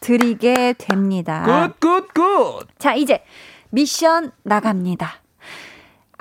[0.00, 1.72] 드리게 됩니다.
[1.78, 2.66] good, good, good!
[2.78, 3.22] 자, 이제
[3.70, 5.12] 미션 나갑니다.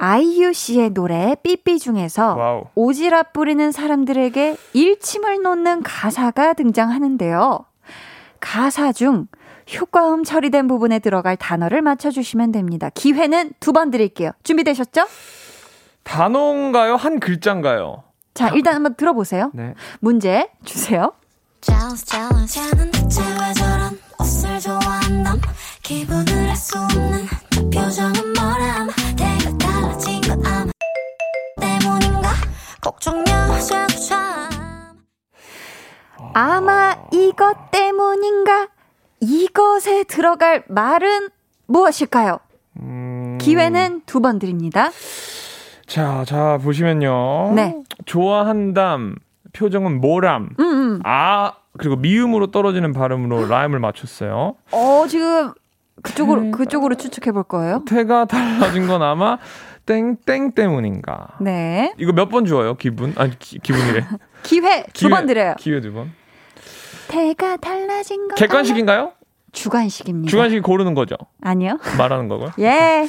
[0.01, 2.63] 아이유 씨의 노래 삐삐 중에서 wow.
[2.75, 7.59] 오지랖 부리는 사람들에게 일침을 놓는 가사가 등장하는데요.
[8.39, 9.27] 가사 중
[9.77, 12.89] 효과음 처리된 부분에 들어갈 단어를 맞춰주시면 됩니다.
[12.93, 14.31] 기회는 두 번 드릴게요.
[14.43, 15.05] 준비되셨죠?
[16.09, 16.95] 단어인가요?
[16.95, 18.03] 한 글자인가요?
[18.33, 19.51] 자, 일단 한번 들어보세요.
[19.53, 19.75] 네.
[19.99, 21.13] 문제 주세요.
[36.33, 38.67] 아마 이것 때문인가
[39.19, 41.29] 이것에 들어갈 말은
[41.67, 42.39] 무엇일까요?
[42.79, 43.37] 음...
[43.39, 44.89] 기회는 두 번 드립니다.
[45.89, 47.53] 자, 자, 보시면요.
[47.55, 47.75] 네.
[48.05, 49.15] 좋아한담,
[49.53, 50.49] 표정은 모람.
[50.59, 50.99] 음, 음.
[51.03, 54.53] 아, 그리고 미음으로 떨어지는 발음으로 라임을 맞췄어요.
[54.71, 55.51] 어, 지금
[56.03, 57.83] 그쪽으로, 태가, 그쪽으로 추측해 볼 거예요?
[57.87, 59.39] 태가 달라진 건 아마
[59.87, 61.37] 땡땡 때문인가.
[61.41, 61.93] 네.
[61.97, 63.13] 이거 몇 번 주어요, 기분?
[63.17, 64.05] 아니, 기, 분이래
[64.43, 65.55] 기회, 두번 드려요.
[65.57, 66.11] 기회 두 번.
[67.07, 68.35] 태가 달라진 건.
[68.35, 69.13] 객관식인가요?
[69.51, 70.29] 주관식입니다.
[70.29, 71.15] 주관식 고르는 거죠?
[71.41, 71.79] 아니요.
[71.97, 72.51] 말하는 거고요?
[72.59, 73.07] 예.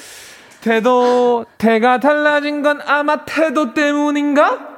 [0.63, 4.69] 태도, 태가 달라진 건 아마 태도 때문인가?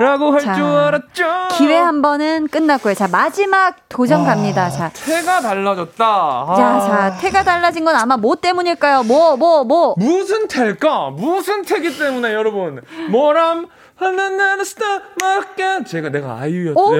[0.00, 1.48] 라고 할 줄 알았죠.
[1.56, 2.94] 기회 한 번은 끝났고요.
[2.94, 4.70] 자, 마지막 도전 갑니다.
[4.70, 4.92] 자.
[4.94, 6.04] 태가 달라졌다.
[6.06, 6.54] 아.
[6.56, 9.02] 자, 자, 태가 달라진 건 아마 뭐 때문일까요?
[9.02, 9.94] 뭐, 뭐, 뭐.
[9.98, 11.10] 무슨 태일까?
[11.10, 12.80] 무슨 태기 때문에 여러분.
[13.10, 13.66] 뭐람?
[13.96, 14.84] 하나나나 스타
[15.20, 16.80] 마까 제가 내가 아이유였다.
[16.80, 16.90] 어?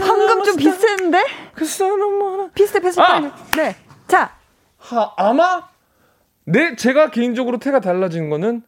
[0.00, 1.22] 방금 좀 비슷했는데?
[1.54, 2.48] 그 사람 뭐라?
[2.52, 3.00] 비슷해 비슷해.
[3.04, 3.20] 아!
[3.56, 3.76] 네.
[4.08, 4.30] 자.
[4.80, 5.62] 하, 아마
[6.44, 8.62] 네, 제가 개인적으로 태가 달라진 거는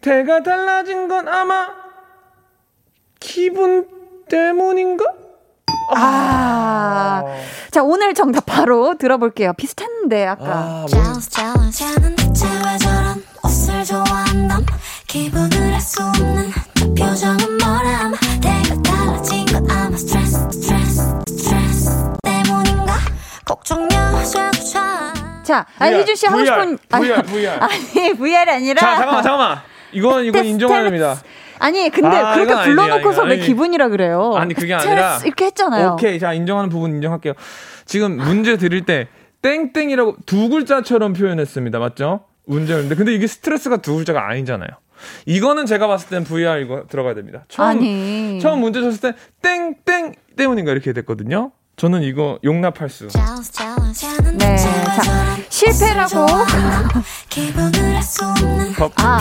[0.00, 1.68] 태가 달라진 건 아마
[3.18, 3.88] 기분
[4.28, 5.04] 때문인가?
[5.94, 7.22] 아.
[7.24, 7.24] 아.
[7.70, 9.52] 자, 오늘 정답 바로 들어볼게요.
[9.54, 10.44] 비슷했는데, 아까.
[10.46, 10.86] 아,
[23.44, 24.24] 걱정여
[25.44, 27.58] 자, 아, 희준 씨 하고 싶은 VR, VR.
[27.60, 28.80] 아니, VR이 아니라.
[28.80, 29.58] 자, 잠깐만, 잠깐만.
[29.92, 31.16] 이건 이건 인정해야 됩니다.
[31.60, 34.32] 아니, 근데 아, 그렇게 불러놓고서 아니, 아니, 왜 기분이라 그래요?
[34.34, 35.18] 아니, 그게 아니라.
[35.24, 35.92] 이렇게 했잖아요.
[35.92, 37.34] 오케이, 자, 인정하는 부분 인정할게요.
[37.86, 39.06] 지금 문제 드릴 때,
[39.42, 41.78] 땡땡이라고 두 글자처럼 표현했습니다.
[41.78, 42.24] 맞죠?
[42.46, 42.94] 문제였는데.
[42.96, 44.68] 근데 이게 스트레스가 두 글자가 아니잖아요.
[45.26, 47.44] 이거는 제가 봤을 땐 VR 이거 들어가야 됩니다.
[47.48, 48.38] 처음, 아니.
[48.40, 51.52] 처음 문제 줬을 때, 땡땡 때문인가 이렇게 됐거든요.
[51.76, 53.08] 저는 이거 용납할 수.
[54.38, 56.26] 네, 자 실패라고.
[59.02, 59.18] 아.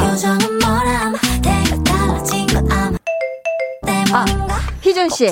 [4.15, 4.25] 아,
[4.81, 5.27] 희준 씨,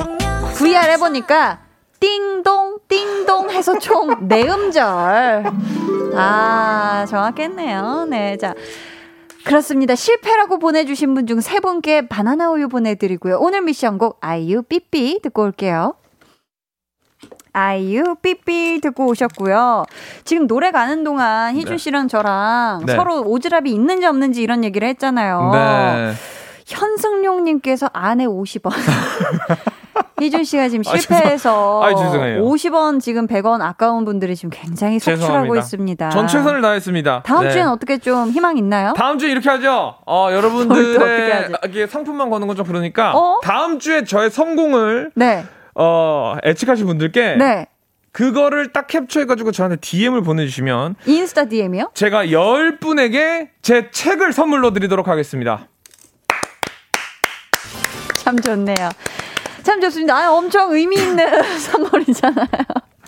[0.56, 1.60] VR 해보니까
[2.00, 4.82] 띵동 띵동 해서 총 네 음절.
[6.16, 8.08] 아, 정확했네요.
[8.10, 8.56] 네, 자.
[9.44, 9.96] 그렇습니다.
[9.96, 13.38] 실패라고 보내주신 분 중 세 분께 바나나 우유 보내드리고요.
[13.40, 15.96] 오늘 미션곡 아이유 삐삐 듣고 올게요.
[17.54, 19.84] 아이유 삐삐 듣고 오셨고요.
[20.24, 21.78] 지금 노래 가는 동안 희준 네.
[21.78, 22.96] 씨랑 저랑 네.
[22.96, 25.52] 서로 오지랖이 있는지 없는지 이런 얘기를 했잖아요.
[25.54, 26.14] 네.
[26.66, 28.72] 현승용님께서 안에 50원.
[30.22, 36.10] 희준 씨가 지금 아, 실패해서 아, 50원 지금 100원 아까운 분들이 지금 굉장히 속출하고 있습니다.
[36.12, 37.24] 전 최선을 다했습니다.
[37.26, 37.52] 다음 네.
[37.52, 38.94] 주엔 어떻게 좀 희망 있나요?
[38.96, 39.96] 다음 주에 이렇게 하죠.
[40.06, 43.40] 어, 여러분들의 성품만 거는 건 좀 그러니까 어?
[43.44, 45.44] 다음 주에 저의 성공을 네.
[45.76, 47.68] 어, 애측하신 분들께 네.
[48.12, 51.92] 그거를 딱 캡처해가지고 저한테 DM을 보내주시면 인스타 DM이요?
[51.94, 55.68] 제가 10분에게 제 책을 선물로 드리도록 하겠습니다.
[58.18, 58.90] 참 좋네요.
[59.64, 60.18] 참 좋습니다.
[60.18, 61.26] 아, 엄청 의미 있는
[61.60, 62.48] 선물이잖아요.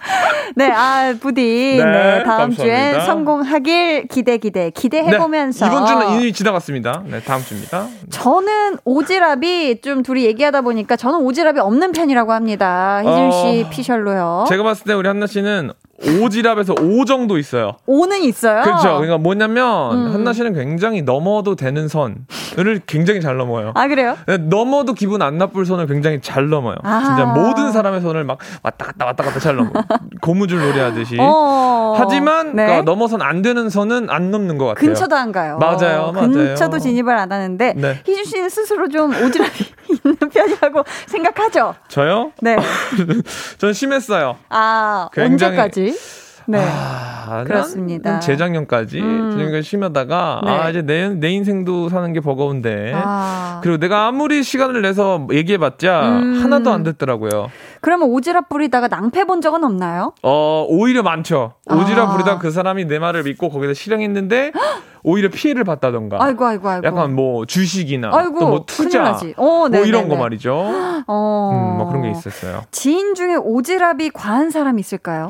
[0.55, 5.65] 네, 아, 부디, 네, 네 다음 주에 성공하길 기대, 기대, 기대해보면서.
[5.65, 7.03] 네, 이번 주는 이미 지나갔습니다.
[7.05, 7.87] 네, 다음 주입니다.
[8.09, 13.01] 저는 오지랖이 좀 둘이 얘기하다 보니까 저는 오지랖이 없는 편이라고 합니다.
[13.01, 14.45] 희준 씨 어, 피셜로요.
[14.49, 17.73] 제가 봤을 때 우리 한나 씨는 오지랖에서 오 정도 있어요.
[17.85, 18.63] 오는 있어요.
[18.63, 18.95] 그렇죠.
[18.95, 20.13] 그러니까 뭐냐면 음.
[20.13, 23.71] 한나 씨는 굉장히 넘어도 되는 선을 굉장히 잘 넘어요.
[23.75, 24.17] 아 그래요?
[24.49, 26.75] 넘어도 기분 안 나쁠 선을 굉장히 잘 넘어요.
[26.83, 27.03] 아.
[27.03, 29.69] 진짜 모든 사람의 선을 막 왔다 갔다 왔다 갔다 잘 넘어.
[30.21, 31.17] 고무줄 놀이하듯이.
[31.19, 31.93] 어.
[31.97, 32.65] 하지만 네.
[32.65, 34.87] 그러니까 넘어선 안 되는 선은 안 넘는 것 같아요.
[34.87, 35.59] 근처도 안 가요.
[35.59, 36.29] 맞아요, 맞아요.
[36.31, 37.99] 근처도 진입을 안 하는데 네.
[38.05, 41.75] 희준 씨는 스스로 좀 오지랖이 있는 편이라고 생각하죠.
[41.87, 42.31] 저요?
[42.41, 42.57] 네.
[43.57, 44.37] 전 심했어요.
[44.49, 45.97] 아 굉장히- 언제까지?
[46.45, 46.59] 네.
[46.61, 48.11] 아, 그렇습니다.
[48.11, 49.31] 난 재작년까지 음.
[49.31, 50.51] 재작년까지 심하다가 네.
[50.51, 53.61] 아 이제 내, 내 인생도 사는 게 버거운데 아.
[53.63, 56.43] 그리고 내가 아무리 시간을 내서 얘기해봤자 음.
[56.43, 57.49] 하나도 안 듣더라고요.
[57.79, 60.13] 그러면 오지랖 부리다가 낭패 본 적은 없나요?
[60.21, 61.53] 어 오히려 많죠.
[61.69, 61.75] 아.
[61.75, 64.51] 오지랖 부리다 그 사람이 내 말을 믿고 거기서 실행했는데
[65.03, 66.17] 오히려 피해를 봤다던가.
[66.21, 66.87] 아이고 아이고 아이고.
[66.87, 69.33] 약간 뭐 주식이나 아이고, 또뭐 투자 나지.
[69.37, 69.87] 어, 뭐 네네네.
[69.87, 70.53] 이런 거 말이죠.
[71.07, 71.51] 어.
[71.53, 72.63] 음, 뭐 그런 게 있었어요.
[72.71, 75.29] 지인 중에 오지랖이 과한 사람 있을까요?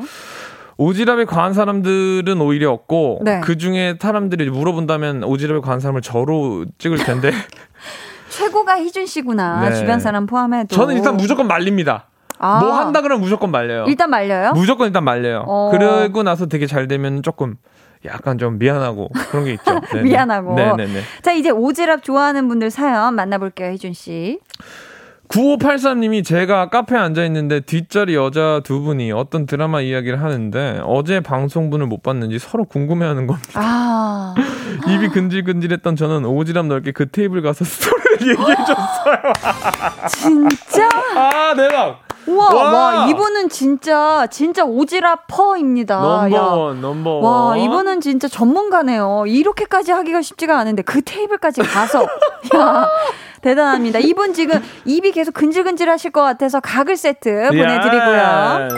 [0.78, 3.40] 오지랖이 과한 사람들은 오히려 없고 네.
[3.40, 7.30] 그 중에 사람들이 물어본다면 오지랖이 과한 사람을 저로 찍을 텐데
[8.30, 9.68] 최고가 희준 씨구나.
[9.68, 9.76] 네.
[9.76, 10.74] 주변 사람 포함해도.
[10.74, 12.06] 저는 일단 무조건 말립니다.
[12.38, 13.84] 아, 뭐 한다 그러면 무조건 말려요.
[13.86, 14.52] 일단 말려요?
[14.52, 15.44] 무조건 일단 말려요.
[15.46, 15.70] 어.
[15.72, 17.56] 그러고 나서 되게 잘 되면 조금
[18.04, 19.80] 약간 좀 미안하고 그런 게 있죠.
[20.02, 20.54] 미안하고.
[20.54, 21.00] 네네네.
[21.22, 24.40] 자, 이제 오지랖 좋아하는 분들 사연 만나볼게요, 희준 씨.
[25.28, 31.86] 9583님이 제가 카페에 앉아 있는데 뒷자리 여자 두 분이 어떤 드라마 이야기를 하는데 어제 방송분을
[31.86, 33.50] 못 봤는지 서로 궁금해하는 겁니다.
[33.54, 34.34] 아.
[34.86, 39.32] 입이 근질근질했던 저는 오지랖 넓게 그 테이블 가서 스토리를 얘기해줬어요.
[40.08, 40.88] 진짜?
[41.16, 42.00] 아 대박.
[42.26, 42.72] 우와, 와.
[42.72, 45.94] 와, 이분은 진짜, 진짜 오지�퍼입니다.
[45.94, 46.28] 야.
[46.38, 47.24] 넘버원 넘버원.
[47.24, 49.24] 와, 이분은 진짜 전문가네요.
[49.26, 52.02] 이렇게까지 하기가 쉽지가 않은데 그 테이블까지 가서.
[52.56, 52.88] 야,
[53.42, 53.98] 대단합니다.
[53.98, 58.68] 이분 지금 입이 계속 근질근질 하실 것 같아서 가글 세트 보내드리고요.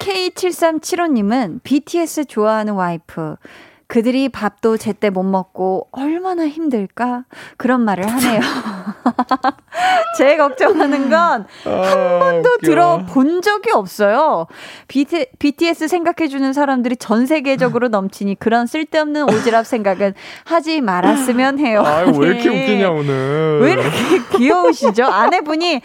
[0.00, 3.36] K7375님은 BTS 좋아하는 와이프.
[3.90, 7.24] 그들이 밥도 제때 못 먹고 얼마나 힘들까?
[7.56, 8.40] 그런 말을 하네요.
[10.16, 14.46] 제 걱정하는 건한 번도 들어본 적이 없어요.
[14.86, 21.82] BT, BTS 생각해주는 사람들이 전 세계적으로 넘치니 그런 쓸데없는 오지랖 생각은 하지 말았으면 해요.
[21.84, 22.62] 아유 왜 이렇게 네.
[22.62, 23.58] 웃기냐 오늘.
[23.60, 23.88] 왜 이렇게
[24.36, 25.04] 귀여우시죠?
[25.04, 25.82] 아내분이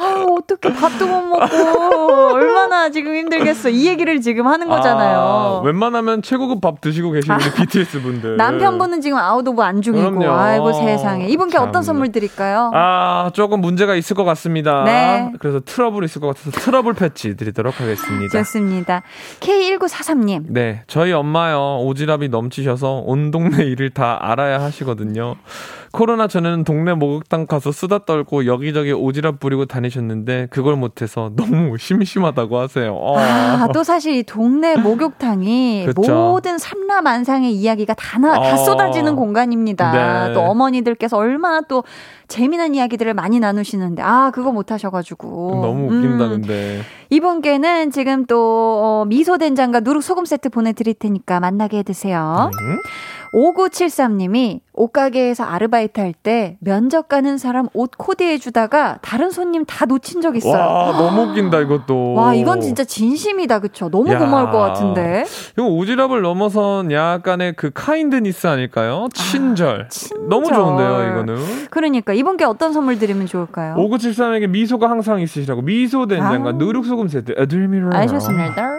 [0.00, 5.18] 아 어떻게 밥도 못 먹고 얼마나 지금 힘들겠어 이 얘기를 지금 하는 거잖아요.
[5.18, 8.36] 아, 웬만하면 최고급 밥 드시고 계시는 우리 BTS 분들.
[8.36, 10.32] 남편분은 지금 out of 안중이고 그럼요.
[10.38, 11.82] 아이고 세상에 이분께 어떤 참나.
[11.82, 12.70] 선물 드릴까요?
[12.74, 14.84] 아, 조금 문제가 있을 것 같습니다.
[14.84, 15.32] 네.
[15.40, 18.38] 그래서 트러블 있을 것 같아서 트러블 패치 드리도록 하겠습니다.
[18.38, 19.02] 좋습니다.
[19.40, 25.34] K1943님 네, 저희 엄마요 오지랖이 넘치셔서 온 동네 일을 다 알아야 하시거든요.
[25.98, 32.56] 코로나 전에는 동네 목욕탕 가서 수다 떨고 여기저기 오지랖 부리고 다니셨는데 그걸 못해서 너무 심심하다고
[32.56, 32.94] 하세요.
[32.94, 33.18] 어.
[33.18, 36.14] 아, 또 사실 이 동네 목욕탕이 그쵸.
[36.14, 38.56] 모든 삼라만상의 이야기가 다, 나, 다 어.
[38.58, 40.28] 쏟아지는 공간입니다.
[40.28, 40.34] 네.
[40.34, 41.82] 또 어머니들께서 얼마나 또
[42.28, 45.60] 재미난 이야기들을 많이 나누시는데, 아, 그거 못 하셔가지고.
[45.62, 46.80] 너무 웃긴다 음, 근데.
[47.10, 48.36] 이분께는 지금 또
[48.82, 52.50] 어, 미소 된장과 누룩 소금 세트 보내드릴 테니까 만나게 해드세요.
[52.60, 52.78] 음?
[53.34, 60.20] 5973님이 옷가게에서 아르바이트 할 때 면접 가는 사람 옷 코디해 주다가 다른 손님 다 놓친
[60.20, 60.54] 적 있어요.
[60.54, 62.14] 와 너무 웃긴다 이것도.
[62.14, 63.88] 와, 이건 진짜 진심이다, 그쵸?
[63.90, 64.18] 너무 야.
[64.18, 65.24] 고마울 것 같은데.
[65.52, 69.08] 이거 오지랖을 넘어선 약간의 그 카인드니스 아닐까요?
[69.14, 69.88] 친절.
[69.90, 70.28] 친절.
[70.28, 71.36] 너무 좋은데요, 이거는.
[71.70, 73.76] 그러니까 이분께 어떤 선물 드리면 좋을까요?
[73.76, 76.52] 5973에게 미소가 항상 있으시라고 미소 된장과 아.
[76.52, 78.70] 누룩소금 세트 에드미러 알겠습니다.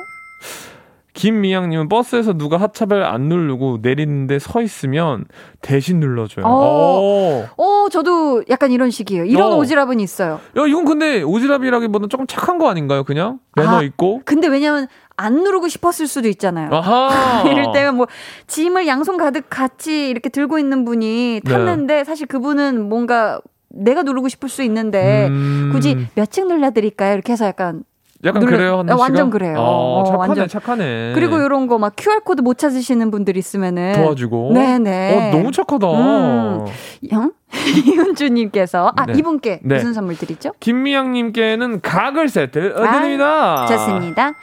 [1.13, 5.25] 김미양님은 버스에서 누가 하차벨 안 누르고 내리는데 서 있으면
[5.61, 6.45] 대신 눌러줘요.
[6.45, 6.49] 어.
[6.51, 7.47] 어.
[7.57, 9.25] 어, 저도 약간 이런 식이에요.
[9.25, 9.57] 이런 어.
[9.57, 10.39] 오지랖은 있어요.
[10.57, 13.39] 야, 이건 근데 오지랖이라기보다 조금 착한 거 아닌가요, 그냥?
[13.55, 13.83] 매너 아.
[13.83, 14.21] 있고?
[14.23, 14.87] 근데 왜냐면
[15.19, 16.69] 안 누르고 싶었을 수도 있잖아요.
[17.51, 18.07] 이럴 때면 뭐
[18.47, 21.51] 짐을 양손 가득 같이 이렇게 들고 있는 분이 네.
[21.51, 25.69] 탔는데 사실 그분은 뭔가 내가 누르고 싶을 수 있는데 음.
[25.73, 27.13] 굳이 몇 층 눌러드릴까요?
[27.13, 27.83] 이렇게 해서 약간
[28.25, 29.01] 약간 눌러- 그래요, 한나 어, 씨가?
[29.03, 29.55] 완전 그래요.
[29.59, 30.47] 어, 어, 착하네, 완전.
[30.49, 31.11] 착하네.
[31.15, 34.51] 그리고 이런 거 막 QR 코드 못 찾으시는 분들 있으면은 도와주고.
[34.53, 35.15] 네네.
[35.33, 35.87] 어, 너무 착하다.
[35.87, 36.65] 음.
[37.09, 37.31] 형
[37.85, 39.13] 이은주님께서 아 네.
[39.17, 39.75] 이분께 네.
[39.75, 40.51] 무슨 선물 드리죠?
[40.59, 43.65] 김미양님께는 가글 세트 드립니다.
[43.67, 44.33] 좋습니다.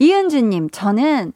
[0.00, 1.32] 이은주님 저는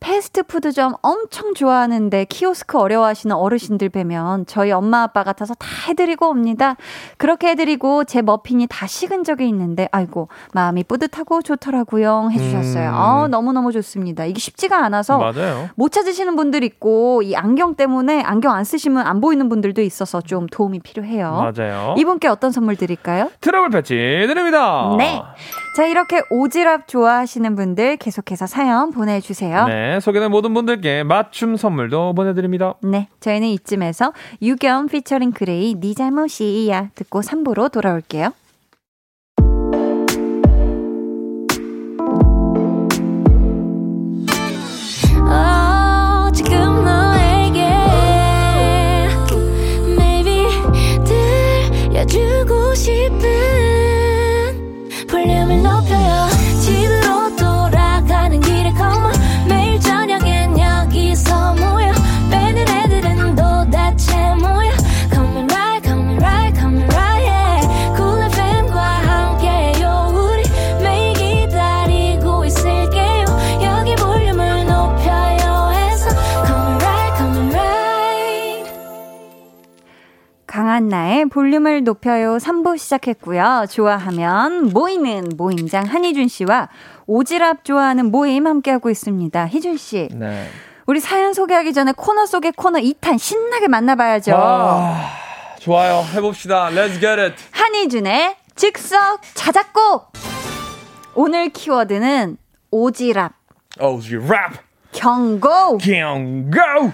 [0.00, 6.76] 패스트푸드점 엄청 좋아하는데 키오스크 어려워하시는 어르신들 뵈면 저희 엄마 아빠 같아서 다 해드리고 옵니다.
[7.16, 12.88] 그렇게 해드리고 제 머핀이 다 식은 적이 있는데 아이고 마음이 뿌듯하고 좋더라고요 해주셨어요.
[12.90, 12.94] 음.
[12.94, 14.24] 아 너무너무 좋습니다.
[14.24, 15.68] 이게 쉽지가 않아서 맞아요.
[15.74, 20.46] 못 찾으시는 분들 있고 이 안경 때문에 안경 안 쓰시면 안 보이는 분들도 있어서 좀
[20.46, 21.30] 도움이 필요해요.
[21.32, 21.94] 맞아요.
[21.98, 23.30] 이분께 어떤 선물 드릴까요?
[23.40, 24.94] 트러블 패치 드립니다.
[24.96, 25.20] 네.
[25.76, 29.66] 자, 이렇게 오지랖 좋아하시는 분들 계속해서 사연 보내주세요.
[29.66, 29.87] 네.
[29.88, 32.74] 네, 소개된 모든 분들께 맞춤 선물도 보내드립니다.
[33.20, 34.12] 저희는 이쯤에서
[34.42, 38.34] 유겸 피처링 그레이 네 잘못이야 듣고 3부로 돌아올게요.
[80.78, 83.64] 강한 나의 볼륨을 높여요 3부 시작했고요.
[83.68, 86.68] 좋아하면 모이는 모임장 한희준 씨와
[87.08, 89.48] 오지랖 좋아하는 모임 함께하고 있습니다.
[89.48, 90.48] 희준 씨, 네.
[90.86, 94.36] 우리 사연 소개하기 전에 코너 속의 코너 2탄 신나게 만나봐야죠.
[94.36, 95.10] 아,
[95.58, 96.04] 좋아요.
[96.14, 96.70] 해봅시다.
[96.70, 97.34] Let's get it.
[97.50, 100.12] 한희준의 즉석 자작곡.
[101.16, 102.36] 오늘 키워드는
[102.70, 103.32] 오지랖,
[103.80, 104.58] rap.
[104.92, 105.78] 경고.
[105.78, 106.92] 경고.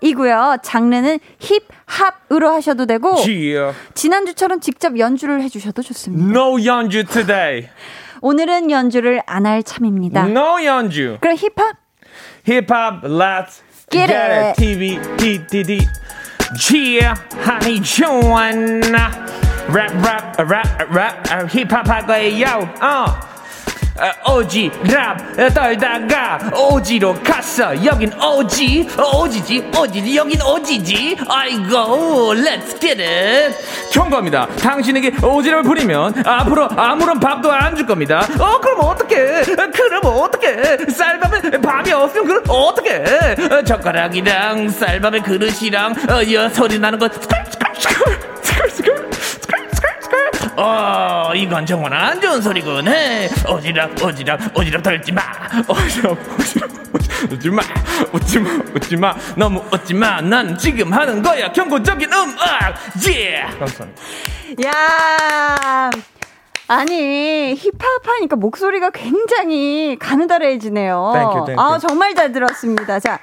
[0.00, 0.58] 이고요.
[0.62, 3.76] 장르는 힙합으로 하셔도 되고 Yeah.
[3.94, 6.28] 지난주처럼 직접 연주를 해주셔도 좋습니다.
[6.38, 7.68] No 연주 today.
[8.20, 10.26] 오늘은 연주를 안 할 참입니다.
[10.28, 11.18] No 연주.
[11.20, 11.76] 그럼 힙합
[12.44, 14.48] 힙합, let's Get get, it.
[14.48, 14.54] it.
[14.56, 15.86] TV, PDD.
[16.70, 19.10] Yeah, honey, 좋아나.
[19.68, 22.68] Rap, rap, rap, rap, 힙합 할 거예요.
[23.98, 24.32] 어.
[24.32, 25.18] 어, 오지 랍
[25.54, 26.38] 떨다가.
[26.54, 27.72] 오지로 갔어.
[27.84, 28.88] 여긴 오지.
[29.22, 29.70] 오지지.
[29.76, 30.16] 오지지.
[30.16, 31.16] 여긴 오지지.
[31.28, 32.34] 아이고
[32.80, 33.56] get it.
[33.92, 34.46] 경고합니다.
[34.60, 38.26] 당신에게 오지랖을 부리면 앞으로 아무런 밥도 안 줄 겁니다.
[38.38, 39.42] 어 그럼 어떡해?
[39.72, 40.90] 그럼 어떡해?
[40.90, 43.04] 쌀밥에 밥이 없으면 그럼 어떡해?
[43.50, 47.08] 어, 젓가락이랑 쌀밥에 그릇이랑 어, 여 소리 나는 거
[50.56, 52.88] 어, 이건 정말 안 좋은 소리군.
[52.88, 53.28] 해.
[53.28, 55.20] 오지랖, 오지랖, 오지랖 털지 마.
[55.68, 57.62] 오지랖, 오지랖, 웃지 마.
[58.12, 59.14] 웃지 마, 웃지 마.
[59.36, 60.20] 너무 웃지 마.
[60.20, 61.52] 난 지금 하는 거야.
[61.52, 62.74] 경고적인 음악.
[63.08, 63.42] 예.
[63.58, 64.02] 감사합니다.
[64.66, 65.90] 야
[66.68, 71.10] 아니 힙합 하니까 목소리가 굉장히 가느다래지네요.
[71.14, 71.74] Thank you, thank you.
[71.74, 72.98] 아 정말 잘 들었습니다.
[72.98, 73.18] 자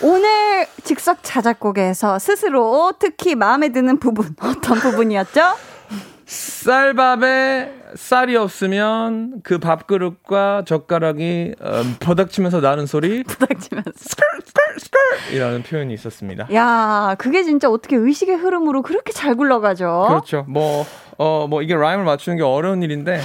[0.00, 5.54] 오늘 즉석 자작곡에서 스스로 특히 마음에 드는 부분 어떤 부분이었죠?
[6.30, 13.90] 쌀밥에 쌀이 없으면 그 밥그릇과 젓가락이 어, 버닥치면서 나는 소리 부닥치면서.
[15.32, 16.46] 이라는 표현이 있었습니다.
[16.54, 20.06] 야 그게 진짜 어떻게 의식의 흐름으로 그렇게 잘 굴러가죠?
[20.08, 20.44] 그렇죠.
[20.48, 20.86] 뭐,
[21.22, 23.20] 어, 뭐, 이게 라임을 맞추는 게 어려운 일인데,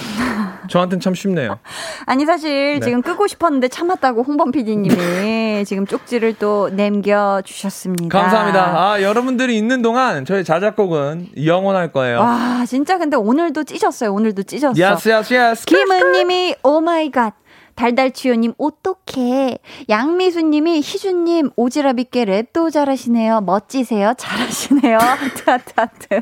[0.69, 1.59] 저한테는 참 쉽네요.
[2.05, 2.79] 아니 사실 네.
[2.81, 8.19] 지금 끄고 싶었는데 참았다고 홍범 PD님이 지금 쪽지를 또 남겨 주셨습니다.
[8.19, 8.63] 감사합니다.
[8.75, 12.19] 아, 여러분들이 있는 동안 저희 자작곡은 영원할 거예요.
[12.19, 14.13] 와 진짜 근데 오늘도 찢었어요.
[14.13, 14.73] 오늘도 찢었어.
[14.81, 15.65] Yes, yes, yes.
[15.65, 17.33] 김은님이 oh my god.
[17.75, 19.57] 달달치요님 오똑해.
[19.89, 23.41] 양미수님이 희준님 오지랖 있게 랩도 잘하시네요.
[23.41, 24.13] 멋지세요.
[24.17, 24.97] 잘하시네요.
[24.97, 26.21] 하트 하트 하트.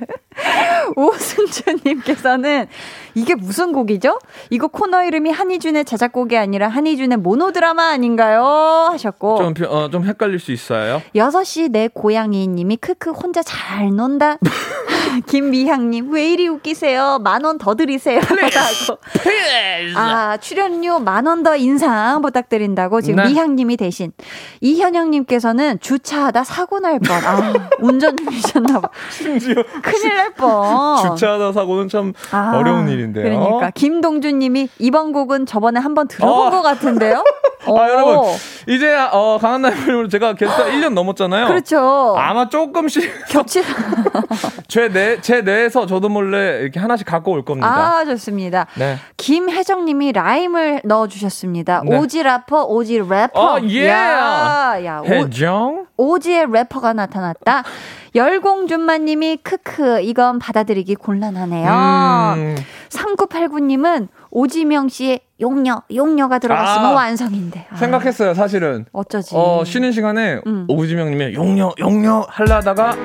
[0.96, 2.68] 오순주님께서는
[3.16, 4.20] 이게 무슨 곡이죠?
[4.50, 8.44] 이거 코너 이름이 한희준의 자작곡이 아니라 한희준의 모노드라마 아닌가요?
[8.92, 11.02] 하셨고 좀, 표- 어, 좀 헷갈릴 수 있어요.
[11.16, 14.38] 6시 내 고양이님이 크크 혼자 잘 논다.
[15.28, 17.20] 김미향님 왜 이리 웃기세요?
[17.24, 18.20] 만 원 더 드리세요.
[18.26, 19.00] 라고.
[19.22, 19.96] Please.
[19.98, 23.30] 아, 출연료 만 원 더 인상 부탁드린다고 지금 네.
[23.30, 24.12] 미향님이 대신
[24.62, 27.12] 이현영님께서는 주차하다 사고 날 뻔.
[27.24, 28.90] 아, 운전 중이셨나봐.
[29.12, 31.02] 심지어 큰일 날 뻔.
[31.12, 33.24] 주차하다 사고는 참 아, 어려운 일인데요.
[33.24, 36.50] 그러니까 김동준님이 이번 곡은 저번에 한번 들어본 어.
[36.50, 37.24] 것 같은데요.
[37.66, 37.78] 아, 오.
[37.90, 38.36] 여러분.
[38.68, 41.48] 이제, 어, 강한 나이로 제가 게스트 1년 넘었잖아요.
[41.48, 42.16] 그렇죠.
[42.18, 43.62] 아마 조금씩 겹치.
[44.68, 47.68] 제 뇌, 제 뇌에서 저도 몰래 이렇게 하나씩 갖고 올 겁니다.
[47.68, 48.68] 아, 좋습니다.
[48.76, 48.98] 네.
[49.18, 51.84] 김혜정 님이 라임을 넣어주셨습니다.
[51.86, 51.98] 네.
[51.98, 53.40] 오지 래퍼, 오지 래퍼.
[53.40, 53.90] 어, 예.
[53.90, 55.88] 야, 야, 오, 해정?
[55.98, 57.64] 오지의 래퍼가 나타났다.
[58.16, 62.34] 열공준마님이 크크 이건 받아들이기 곤란하네요.
[62.38, 62.56] 음.
[62.90, 67.68] 3989님은 오지명 씨의 용녀, 용녀가 들어갔으면 아, 완성인데.
[67.70, 68.86] 아, 생각했어요, 사실은.
[68.92, 69.36] 어쩌지.
[69.36, 70.66] 어, 쉬는 시간에 음.
[70.68, 72.96] 오지명님이 용녀, 용녀 하려다가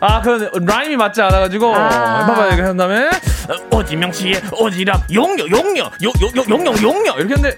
[0.00, 2.26] 아, 그 라임이 맞지 않아가지고 아.
[2.26, 7.12] 봐봐 이렇게 한 다음에 어, 오지명 씨의 오지랖 용녀, 용녀, 요, 요, 요, 용녀, 용녀
[7.18, 7.56] 이렇게 했는데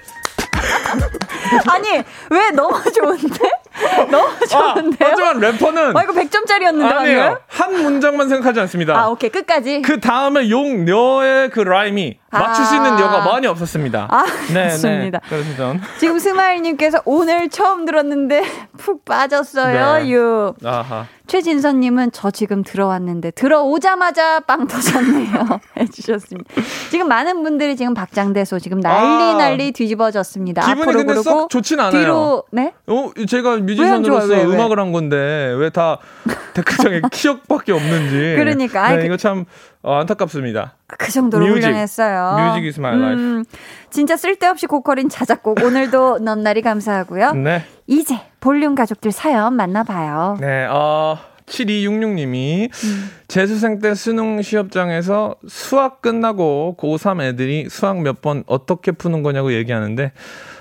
[1.69, 1.89] 아니,
[2.31, 3.51] 왜 너무 좋은데?
[4.11, 5.09] 너무 아, 좋은데요?
[5.11, 7.39] 하지만 래퍼는 아, 이거 100점짜리였는데, 아니에요.
[7.47, 8.99] 한 문장만 생각하지 않습니다.
[8.99, 9.31] 아, 오케이.
[9.31, 9.83] 끝까지.
[9.83, 14.09] 그 다음에 용, 녀의 그 라임이 맞출 수 있는 녀가 많이 없었습니다.
[14.11, 15.19] 아, 네, 좋습니다.
[15.21, 15.29] 네.
[15.29, 18.43] 그래서 전 지금 스마일님께서 오늘 처음 들었는데
[18.79, 20.11] 푹 빠졌어요, 네.
[20.11, 20.53] 유.
[20.65, 21.07] 아하.
[21.29, 25.59] 최진선님은 저 지금 들어왔는데 들어오자마자 빵 터졌네요.
[25.77, 26.55] 해주셨습니다.
[26.91, 29.37] 지금 많은 분들이 지금 박장대소 지금 난리 아.
[29.37, 30.63] 난리 뒤집어졌습니다.
[30.67, 31.91] 기분이 앞으로 근데 썩 좋진 않아요.
[32.01, 32.75] 뒤로 네?
[32.87, 33.57] 어, 제가?
[33.57, 34.45] 뮤지션으로서 왜, 왜?
[34.45, 35.99] 음악을 한 건데 왜 다
[36.55, 38.35] 댓글창에 키역밖에 없는지.
[38.39, 38.91] 그러니까.
[38.91, 39.47] 네, 그- 이거 참
[39.87, 40.75] 어, 안타깝습니다.
[40.99, 41.65] 그 정도로 music.
[41.67, 42.53] 훌륭했어요.
[42.55, 43.23] Music is my life.
[43.23, 43.45] 음,
[43.89, 47.35] 진짜 쓸데없이 고퀄인 자작곡 오늘도 넘나리 감사하고요.
[47.35, 47.63] 네.
[47.87, 50.39] 이제 볼륨 가족들 사연 만나봐요.
[50.41, 51.17] 네, 어,
[51.47, 53.11] 7266님이 음.
[53.29, 60.11] 재수생 때 수능 시험장에서 수학 끝나고 고3 애들이 수학 몇 번 어떻게 푸는 거냐고 얘기하는데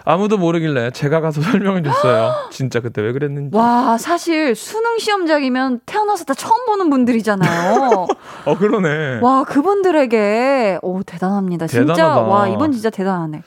[0.05, 2.31] 아무도 모르길래 제가 가서 설명해 줬어요.
[2.51, 3.55] 진짜 그때 왜 그랬는지.
[3.57, 8.07] 와 사실 수능 시험장이면 태어나서 다 처음 보는 분들이잖아요.
[8.45, 9.19] 어, 그러네.
[9.21, 11.67] 와, 그분들에게, 오, 대단합니다.
[11.67, 12.21] 진짜, 대단하다.
[12.21, 13.41] 와, 이분 진짜 대단하네.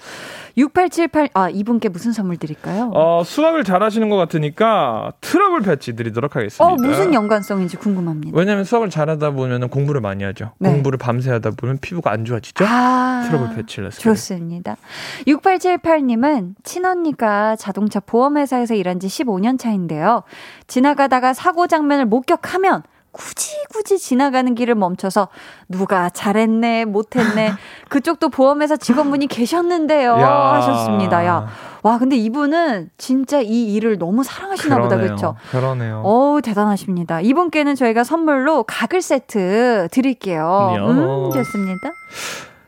[0.57, 2.90] 6878, 아, 이분께 무슨 선물 드릴까요?
[2.94, 6.64] 어, 수학을 잘 하시는 것 같으니까 트러블 패치 드리도록 하겠습니다.
[6.64, 8.36] 어, 무슨 연관성인지 궁금합니다.
[8.36, 10.53] 왜냐면 수학을 잘 하다 보면 공부를 많이 하죠.
[10.59, 10.70] 네.
[10.70, 12.64] 공부를 밤새 하다 보면 피부가 안 좋아지죠.
[12.66, 14.03] 아, 트러블 패치를 했어요.
[14.03, 14.76] 좋습니다.
[15.26, 20.22] 6878님은 친언니가 자동차 보험회사에서 일한 지 15년 차인데요.
[20.66, 22.82] 지나가다가 사고 장면을 목격하면
[23.12, 25.28] 굳이 굳이 지나가는 길을 멈춰서
[25.68, 27.52] 누가 잘했네 못했네
[27.88, 30.52] 그쪽도 보험회사 직원분이 계셨는데요 야.
[30.54, 31.24] 하셨습니다.
[31.26, 31.48] 야,
[31.82, 35.06] 와 근데 이분은 진짜 이 일을 너무 사랑하시나 보다 그러네요.
[35.06, 35.36] 그렇죠?
[35.50, 36.02] 그러네요.
[36.04, 37.20] 어우 대단하십니다.
[37.20, 40.74] 이분께는 저희가 선물로 가글 세트 드릴게요.
[40.76, 40.84] 야.
[40.86, 41.90] 음 좋습니다.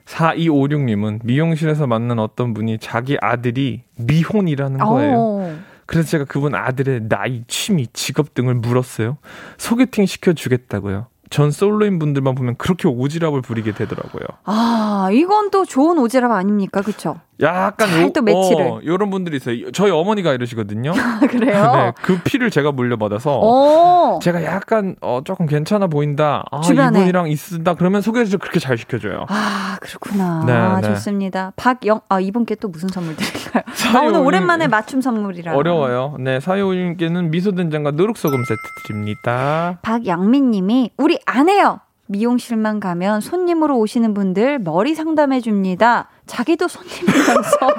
[0.06, 5.14] 4256님은 미용실에서 만난 어떤 분이 자기 아들이 미혼이라는 거예요.
[5.16, 5.69] 어.
[5.90, 9.18] 그래서 제가 그분 아들의 나이, 취미, 직업 등을 물었어요.
[9.58, 11.08] 소개팅 시켜주겠다고요.
[11.30, 14.22] 전 솔로인 분들만 보면 그렇게 오지랖을 부리게 되더라고요.
[14.44, 16.80] 아, 이건 또 좋은 오지랖 아닙니까?
[16.82, 17.20] 그쵸?
[17.42, 18.66] 약간 잘또 매치를.
[18.66, 19.70] 어, 이런 분들이 있어요.
[19.72, 20.92] 저희 어머니가 이러시거든요.
[21.30, 21.72] 그래요?
[21.72, 24.18] 네, 그 피를 제가 물려받아서 어.
[24.22, 26.44] 제가 약간 어 조금 괜찮아 보인다.
[26.50, 26.98] 아, 주변에.
[26.98, 27.74] 이분이랑 있다.
[27.74, 29.26] 그러면 소개해서 그렇게 잘 시켜줘요.
[29.28, 30.44] 아, 그렇구나.
[30.46, 30.88] 네, 아, 네.
[30.88, 31.52] 좋습니다.
[31.56, 33.62] 박영, 아, 이분께 또 무슨 선물 드릴까요?
[33.96, 35.54] 아, 오늘 오랜만에 맞춤 선물이라.
[35.54, 36.16] 어려워요.
[36.20, 39.78] 네, 사요님께는 미소된장과 누룩소금 세트 드립니다.
[39.82, 41.80] 박양민 님이, 우리 안 해요!
[42.06, 46.08] 미용실만 가면 손님으로 오시는 분들 머리 상담해 줍니다.
[46.30, 47.58] 자기도 손님이면서.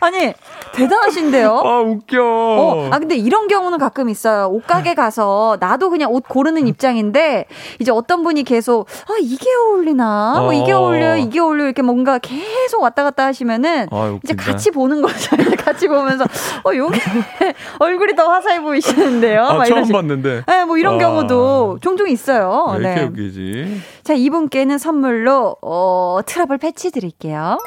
[0.00, 0.34] 아니,
[0.72, 1.50] 대단하신데요?
[1.64, 2.22] 아, 웃겨.
[2.22, 4.46] 어, 아, 근데 이런 경우는 가끔 있어요.
[4.48, 7.46] 옷가게 가서 나도 그냥 옷 고르는 입장인데,
[7.78, 10.40] 이제 어떤 분이 계속, 아, 이게 어울리나?
[10.40, 10.78] 뭐, 이게 어.
[10.80, 11.16] 어울려요?
[11.16, 11.66] 이게 어울려요?
[11.66, 14.34] 이렇게 뭔가 계속 왔다 갔다 하시면은, 아, 이제.
[14.34, 15.36] 같이 보는 거죠.
[15.64, 16.24] 같이 보면서,
[16.64, 17.00] 어, 요게
[17.78, 19.44] 얼굴이 더 화사해 보이시는데요?
[19.44, 20.42] 아, 막 처음 이러시- 봤는데.
[20.46, 20.98] 네, 뭐 이런 아.
[20.98, 22.74] 경우도 종종 있어요.
[22.78, 23.06] 왜 이렇게 네.
[23.06, 23.80] 웃기지?
[24.02, 27.58] 자, 이분께는 선물로, 어, 트러블 패치 드릴게요.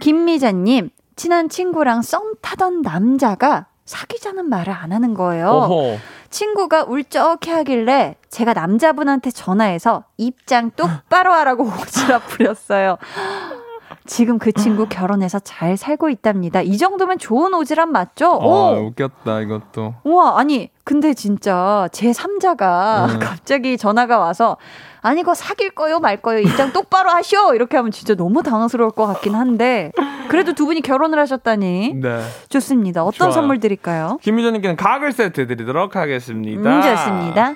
[0.00, 5.48] 김미자님, 친한 친구랑 썸 타던 남자가 사귀자는 말을 안 하는 거예요.
[5.48, 5.98] 어허.
[6.30, 12.98] 친구가 울적해 하길래 제가 남자분한테 전화해서 입장 똑바로 하라고 오지랖 부렸어요.
[14.08, 16.62] 지금 그 친구 결혼해서 잘 살고 있답니다.
[16.62, 18.26] 이 정도면 좋은 오지랖 맞죠?
[18.26, 18.86] 아, 오!
[18.88, 19.94] 웃겼다, 이것도.
[20.04, 23.18] 우와, 아니, 근데 진짜 제 3자가 음.
[23.20, 24.56] 갑자기 전화가 와서
[25.02, 27.54] 아니, 이거 사귈 거요, 말 거요, 입장 똑바로 하셔!
[27.54, 29.92] 이렇게 하면 진짜 너무 당황스러울 것 같긴 한데,
[30.28, 32.20] 그래도 두 분이 결혼을 하셨다니 네.
[32.48, 33.04] 좋습니다.
[33.04, 33.32] 어떤 좋아요.
[33.32, 34.18] 선물 드릴까요?
[34.22, 36.70] 김미자님께는 가글 세트 드리도록 하겠습니다.
[36.70, 37.54] 음, 좋습니다.